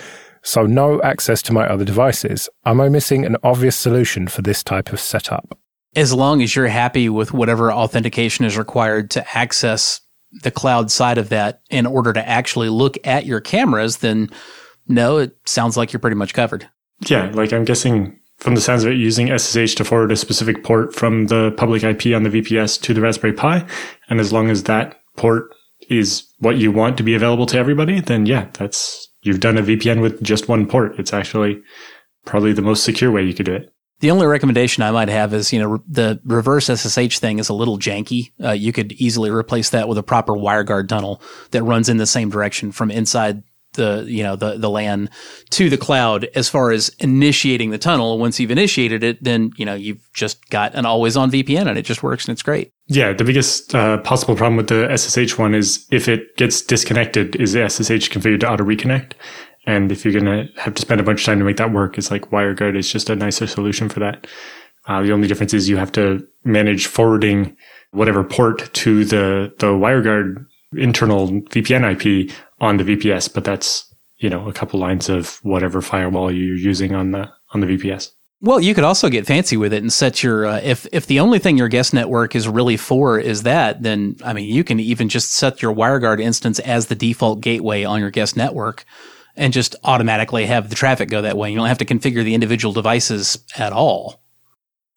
so 0.44 0.66
no 0.66 1.02
access 1.02 1.42
to 1.44 1.54
my 1.54 1.68
other 1.68 1.86
devices. 1.86 2.50
Am 2.66 2.82
I 2.82 2.90
missing 2.90 3.26
an 3.26 3.38
obvious 3.44 3.76
solution 3.76 4.28
for 4.28 4.42
this 4.42 4.64
type 4.64 4.92
of 4.92 5.00
setup? 5.00 5.58
As 5.96 6.14
long 6.14 6.42
as 6.42 6.56
you're 6.56 6.68
happy 6.68 7.10
with 7.10 7.34
whatever 7.34 7.72
authentication 7.72 8.46
is 8.46 8.58
required 8.58 9.12
to 9.12 9.38
access 9.38 10.02
the 10.44 10.52
cloud 10.52 10.90
side 10.90 11.18
of 11.18 11.30
that 11.30 11.62
in 11.70 11.86
order 11.86 12.14
to 12.14 12.28
actually 12.28 12.70
look 12.70 12.98
at 13.06 13.26
your 13.26 13.42
cameras, 13.42 13.98
then 13.98 14.30
no, 14.88 15.18
it 15.18 15.36
sounds 15.46 15.76
like 15.78 15.92
you're 15.92 16.00
pretty 16.00 16.16
much 16.16 16.34
covered. 16.34 16.70
Yeah, 17.08 17.30
like 17.34 17.52
I'm 17.52 17.66
guessing 17.66 18.18
from 18.38 18.56
the 18.56 18.62
sounds 18.62 18.84
of 18.84 18.92
it, 18.92 18.98
using 18.98 19.38
SSH 19.38 19.76
to 19.76 19.86
forward 19.86 20.12
a 20.12 20.16
specific 20.16 20.64
port 20.64 20.96
from 20.96 21.28
the 21.28 21.52
public 21.58 21.84
IP 21.84 22.16
on 22.16 22.24
the 22.24 22.30
VPS 22.30 22.82
to 22.82 22.94
the 22.94 23.02
Raspberry 23.02 23.34
Pi. 23.34 23.66
And 24.10 24.20
as 24.20 24.34
long 24.34 24.50
as 24.50 24.64
that 24.64 25.00
port 25.16 25.54
is 25.90 26.28
what 26.40 26.58
you 26.58 26.72
want 26.72 26.98
to 26.98 27.04
be 27.04 27.14
available 27.14 27.46
to 27.48 27.58
everybody, 27.58 28.00
then 28.00 28.26
yeah, 28.26 28.48
that's, 28.54 29.10
you've 29.22 29.40
done 29.40 29.58
a 29.58 29.62
VPN 29.62 30.02
with 30.02 30.22
just 30.22 30.48
one 30.48 30.68
port. 30.68 31.00
It's 31.00 31.14
actually 31.14 31.62
probably 32.26 32.54
the 32.54 32.62
most 32.62 32.84
secure 32.84 33.12
way 33.12 33.24
you 33.24 33.34
could 33.34 33.46
do 33.46 33.56
it. 33.56 33.74
The 34.00 34.10
only 34.10 34.26
recommendation 34.26 34.82
I 34.82 34.90
might 34.90 35.10
have 35.10 35.32
is, 35.32 35.54
you 35.54 35.60
know, 35.60 35.84
the 35.88 36.20
reverse 36.26 36.66
SSH 36.66 37.20
thing 37.20 37.38
is 37.38 37.50
a 37.50 37.54
little 37.54 37.78
janky. 37.78 38.32
Uh, 38.44 38.52
you 38.52 38.74
could 38.74 38.94
easily 38.94 39.30
replace 39.30 39.70
that 39.70 39.88
with 39.88 40.00
a 40.00 40.04
proper 40.04 40.34
WireGuard 40.34 40.88
tunnel 40.88 41.22
that 41.52 41.64
runs 41.64 41.88
in 41.88 41.98
the 41.98 42.08
same 42.08 42.32
direction 42.32 42.72
from 42.72 42.90
inside 42.90 43.44
the 43.74 44.06
you 44.08 44.24
know 44.24 44.36
the 44.36 44.58
the 44.58 44.70
LAN 44.70 45.10
to 45.52 45.70
the 45.70 45.78
cloud 45.78 46.26
as 46.36 46.50
far 46.50 46.72
as 46.72 46.90
initiating 47.00 47.72
the 47.72 47.78
tunnel. 47.78 48.18
Once 48.20 48.40
you've 48.40 48.52
initiated 48.52 49.04
it 49.04 49.24
then 49.24 49.52
you 49.58 49.66
know 49.66 49.76
you've 49.76 50.12
just 50.14 50.50
got 50.50 50.74
an 50.76 50.86
always 50.86 51.16
on 51.18 51.32
vpn 51.32 51.68
and 51.68 51.78
it 51.78 51.84
just 51.84 52.04
works 52.04 52.26
and 52.26 52.34
it's 52.34 52.44
great. 52.44 52.72
Yeah 52.88 53.14
the 53.14 53.24
biggest 53.24 53.74
uh, 53.76 53.98
possible 54.00 54.36
problem 54.36 54.58
with 54.58 54.68
the 54.68 54.88
ssh 54.98 55.38
one 55.38 55.54
is 55.54 55.86
if 55.92 56.08
it 56.08 56.36
gets 56.38 56.62
disconnected 56.62 57.36
is 57.38 57.54
the 57.54 57.70
ssh 57.70 58.10
configured 58.10 58.42
to 58.42 58.52
auto 58.52 58.64
reconnect? 58.64 59.14
And 59.68 59.92
if 59.92 60.04
you're 60.04 60.20
going 60.20 60.26
to 60.26 60.60
have 60.60 60.74
to 60.74 60.82
spend 60.82 61.00
a 61.00 61.04
bunch 61.04 61.22
of 61.22 61.26
time 61.26 61.40
to 61.40 61.46
make 61.46 61.58
that 61.58 61.72
work 61.72 61.98
it's 61.98 62.12
like 62.12 62.32
wireguard 62.32 62.78
is 62.78 62.92
just 62.92 63.10
a 63.10 63.16
nicer 63.16 63.48
solution 63.48 63.90
for 63.90 64.00
that. 64.00 64.28
Uh, 64.88 65.04
the 65.04 65.12
only 65.12 65.28
difference 65.28 65.54
is 65.54 65.70
you 65.70 65.78
have 65.78 65.92
to 65.92 66.28
manage 66.44 66.88
forwarding 66.88 67.56
whatever 67.92 68.24
port 68.24 68.74
to 68.74 69.06
the 69.06 69.54
the 69.60 69.68
wireguard 69.68 70.46
internal 70.74 71.28
vpn 71.28 71.84
ip 71.92 72.32
on 72.62 72.78
the 72.78 72.84
VPS, 72.84 73.34
but 73.34 73.44
that's, 73.44 73.94
you 74.18 74.30
know, 74.30 74.48
a 74.48 74.54
couple 74.54 74.80
lines 74.80 75.10
of 75.10 75.40
whatever 75.44 75.82
firewall 75.82 76.32
you're 76.32 76.56
using 76.56 76.96
on 76.96 77.12
the 77.12 77.30
on 77.54 77.60
the 77.60 77.68
VPS. 77.68 78.12
Well, 78.44 78.60
you 78.60 78.74
could 78.74 78.84
also 78.84 79.10
get 79.10 79.28
fancy 79.28 79.56
with 79.56 79.72
it 79.74 79.84
and 79.84 79.92
set 79.92 80.24
your 80.24 80.46
uh, 80.46 80.62
if 80.64 80.88
if 80.92 81.08
the 81.08 81.20
only 81.20 81.40
thing 81.40 81.58
your 81.58 81.68
guest 81.68 81.94
network 81.94 82.36
is 82.36 82.48
really 82.48 82.78
for 82.78 83.20
is 83.20 83.44
that, 83.44 83.84
then 83.84 84.16
I 84.24 84.34
mean, 84.34 84.46
you 84.46 84.64
can 84.64 84.80
even 84.80 85.10
just 85.10 85.34
set 85.34 85.62
your 85.62 85.76
WireGuard 85.76 86.22
instance 86.22 86.60
as 86.60 86.88
the 86.88 86.96
default 86.96 87.42
gateway 87.42 87.84
on 87.84 88.00
your 88.00 88.10
guest 88.12 88.38
network 88.38 88.86
and 89.36 89.54
just 89.54 89.76
automatically 89.84 90.46
have 90.46 90.70
the 90.70 90.76
traffic 90.76 91.10
go 91.10 91.22
that 91.22 91.38
way. 91.38 91.52
You 91.52 91.58
don't 91.58 91.68
have 91.68 91.78
to 91.80 91.86
configure 91.86 92.24
the 92.24 92.34
individual 92.34 92.74
devices 92.74 93.38
at 93.58 93.74
all. 93.74 94.22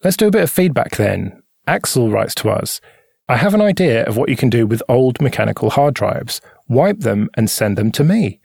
Let's 0.03 0.17
do 0.17 0.27
a 0.27 0.31
bit 0.31 0.43
of 0.43 0.51
feedback 0.51 0.95
then. 0.97 1.41
Axel 1.67 2.11
writes 2.11 2.35
to 2.35 2.49
us, 2.49 2.81
I 3.27 3.37
have 3.37 3.53
an 3.53 3.61
idea 3.61 4.05
of 4.05 4.17
what 4.17 4.29
you 4.29 4.35
can 4.35 4.49
do 4.49 4.67
with 4.67 4.83
old 4.87 5.19
mechanical 5.19 5.71
hard 5.71 5.95
drives 5.95 6.41
wipe 6.67 6.99
them, 6.99 7.29
and 7.35 7.49
send 7.49 7.77
them 7.77 7.91
to 7.93 8.03
me. 8.03 8.39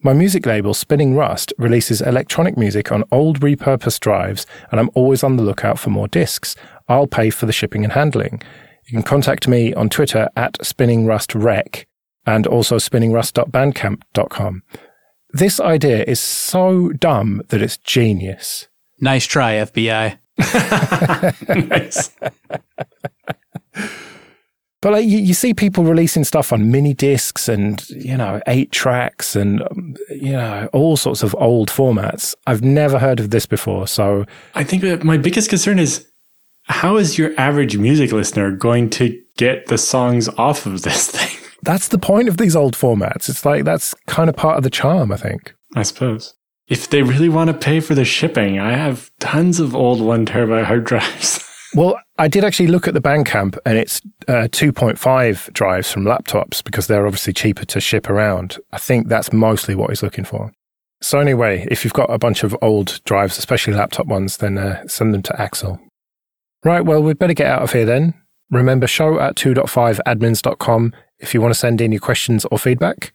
My 0.00 0.12
music 0.12 0.46
label, 0.46 0.74
Spinning 0.74 1.16
Rust, 1.16 1.52
releases 1.58 2.00
electronic 2.00 2.56
music 2.56 2.92
on 2.92 3.04
old 3.10 3.40
repurposed 3.40 4.00
drives, 4.00 4.46
and 4.70 4.78
I'm 4.78 4.90
always 4.94 5.24
on 5.24 5.36
the 5.36 5.42
lookout 5.42 5.78
for 5.78 5.90
more 5.90 6.08
discs. 6.08 6.54
I'll 6.88 7.08
pay 7.08 7.30
for 7.30 7.46
the 7.46 7.52
shipping 7.52 7.84
and 7.84 7.92
handling. 7.92 8.42
You 8.86 8.92
can 8.92 9.02
contact 9.02 9.48
me 9.48 9.74
on 9.74 9.88
Twitter 9.88 10.28
at 10.36 10.54
spinningrust.rec 10.58 11.86
and 12.26 12.46
also 12.46 12.76
spinningrust.bandcamp.com. 12.76 14.62
This 15.30 15.60
idea 15.60 16.04
is 16.04 16.20
so 16.20 16.90
dumb 16.90 17.42
that 17.48 17.60
it's 17.60 17.76
genius. 17.76 18.68
Nice 19.00 19.26
try, 19.26 19.54
FBI. 19.54 20.18
nice. 21.68 22.10
But 24.80 24.92
like, 24.92 25.06
you, 25.06 25.18
you, 25.18 25.34
see 25.34 25.54
people 25.54 25.82
releasing 25.82 26.22
stuff 26.22 26.52
on 26.52 26.70
mini 26.70 26.94
discs 26.94 27.48
and, 27.48 27.88
you 27.90 28.16
know, 28.16 28.40
eight 28.46 28.70
tracks 28.70 29.34
and, 29.34 29.60
um, 29.62 29.96
you 30.08 30.32
know, 30.32 30.68
all 30.72 30.96
sorts 30.96 31.24
of 31.24 31.34
old 31.36 31.68
formats. 31.68 32.36
I've 32.46 32.62
never 32.62 33.00
heard 33.00 33.18
of 33.18 33.30
this 33.30 33.44
before. 33.44 33.88
So 33.88 34.24
I 34.54 34.62
think 34.62 34.82
that 34.82 35.02
my 35.02 35.16
biggest 35.16 35.50
concern 35.50 35.80
is 35.80 36.06
how 36.64 36.96
is 36.96 37.18
your 37.18 37.32
average 37.38 37.76
music 37.76 38.12
listener 38.12 38.52
going 38.52 38.90
to 38.90 39.20
get 39.36 39.66
the 39.66 39.78
songs 39.78 40.28
off 40.28 40.64
of 40.64 40.82
this 40.82 41.10
thing? 41.10 41.36
That's 41.62 41.88
the 41.88 41.98
point 41.98 42.28
of 42.28 42.36
these 42.36 42.54
old 42.54 42.76
formats. 42.76 43.28
It's 43.28 43.44
like 43.44 43.64
that's 43.64 43.94
kind 44.06 44.30
of 44.30 44.36
part 44.36 44.58
of 44.58 44.62
the 44.62 44.70
charm, 44.70 45.10
I 45.10 45.16
think. 45.16 45.54
I 45.74 45.82
suppose. 45.82 46.34
If 46.68 46.90
they 46.90 47.02
really 47.02 47.28
want 47.28 47.48
to 47.48 47.54
pay 47.54 47.80
for 47.80 47.94
the 47.94 48.04
shipping, 48.04 48.58
I 48.60 48.72
have 48.74 49.10
tons 49.18 49.58
of 49.58 49.74
old 49.74 50.00
one 50.00 50.24
terabyte 50.24 50.64
hard 50.64 50.84
drives. 50.84 51.44
Well, 51.74 52.00
I 52.18 52.28
did 52.28 52.44
actually 52.44 52.68
look 52.68 52.88
at 52.88 52.94
the 52.94 53.00
Bandcamp 53.00 53.58
and 53.66 53.76
it's 53.76 54.00
uh, 54.26 54.48
2.5 54.50 55.52
drives 55.52 55.92
from 55.92 56.04
laptops 56.04 56.64
because 56.64 56.86
they're 56.86 57.06
obviously 57.06 57.32
cheaper 57.32 57.64
to 57.66 57.80
ship 57.80 58.08
around. 58.08 58.58
I 58.72 58.78
think 58.78 59.08
that's 59.08 59.32
mostly 59.32 59.74
what 59.74 59.90
he's 59.90 60.02
looking 60.02 60.24
for. 60.24 60.52
So, 61.00 61.20
anyway, 61.20 61.66
if 61.70 61.84
you've 61.84 61.92
got 61.92 62.12
a 62.12 62.18
bunch 62.18 62.42
of 62.42 62.56
old 62.60 63.00
drives, 63.04 63.38
especially 63.38 63.74
laptop 63.74 64.06
ones, 64.06 64.38
then 64.38 64.58
uh, 64.58 64.86
send 64.88 65.14
them 65.14 65.22
to 65.22 65.40
Axel. 65.40 65.78
Right, 66.64 66.84
well, 66.84 67.02
we'd 67.02 67.18
better 67.20 67.34
get 67.34 67.46
out 67.46 67.62
of 67.62 67.72
here 67.72 67.84
then. 67.84 68.14
Remember, 68.50 68.86
show 68.86 69.20
at 69.20 69.36
2.5admins.com 69.36 70.92
if 71.18 71.34
you 71.34 71.40
want 71.40 71.54
to 71.54 71.58
send 71.58 71.80
in 71.80 71.92
your 71.92 72.00
questions 72.00 72.44
or 72.46 72.58
feedback. 72.58 73.12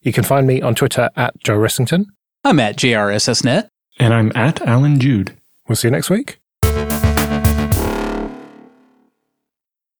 You 0.00 0.12
can 0.12 0.24
find 0.24 0.46
me 0.46 0.60
on 0.60 0.74
Twitter 0.74 1.08
at 1.16 1.38
Joe 1.38 1.56
Ressington. 1.56 2.06
I'm 2.44 2.60
at 2.60 2.76
JRSSNet. 2.76 3.68
And 3.98 4.12
I'm 4.12 4.32
at 4.34 4.60
Allan 4.62 4.98
Jude. 4.98 5.36
We'll 5.68 5.76
see 5.76 5.88
you 5.88 5.92
next 5.92 6.10
week. 6.10 6.41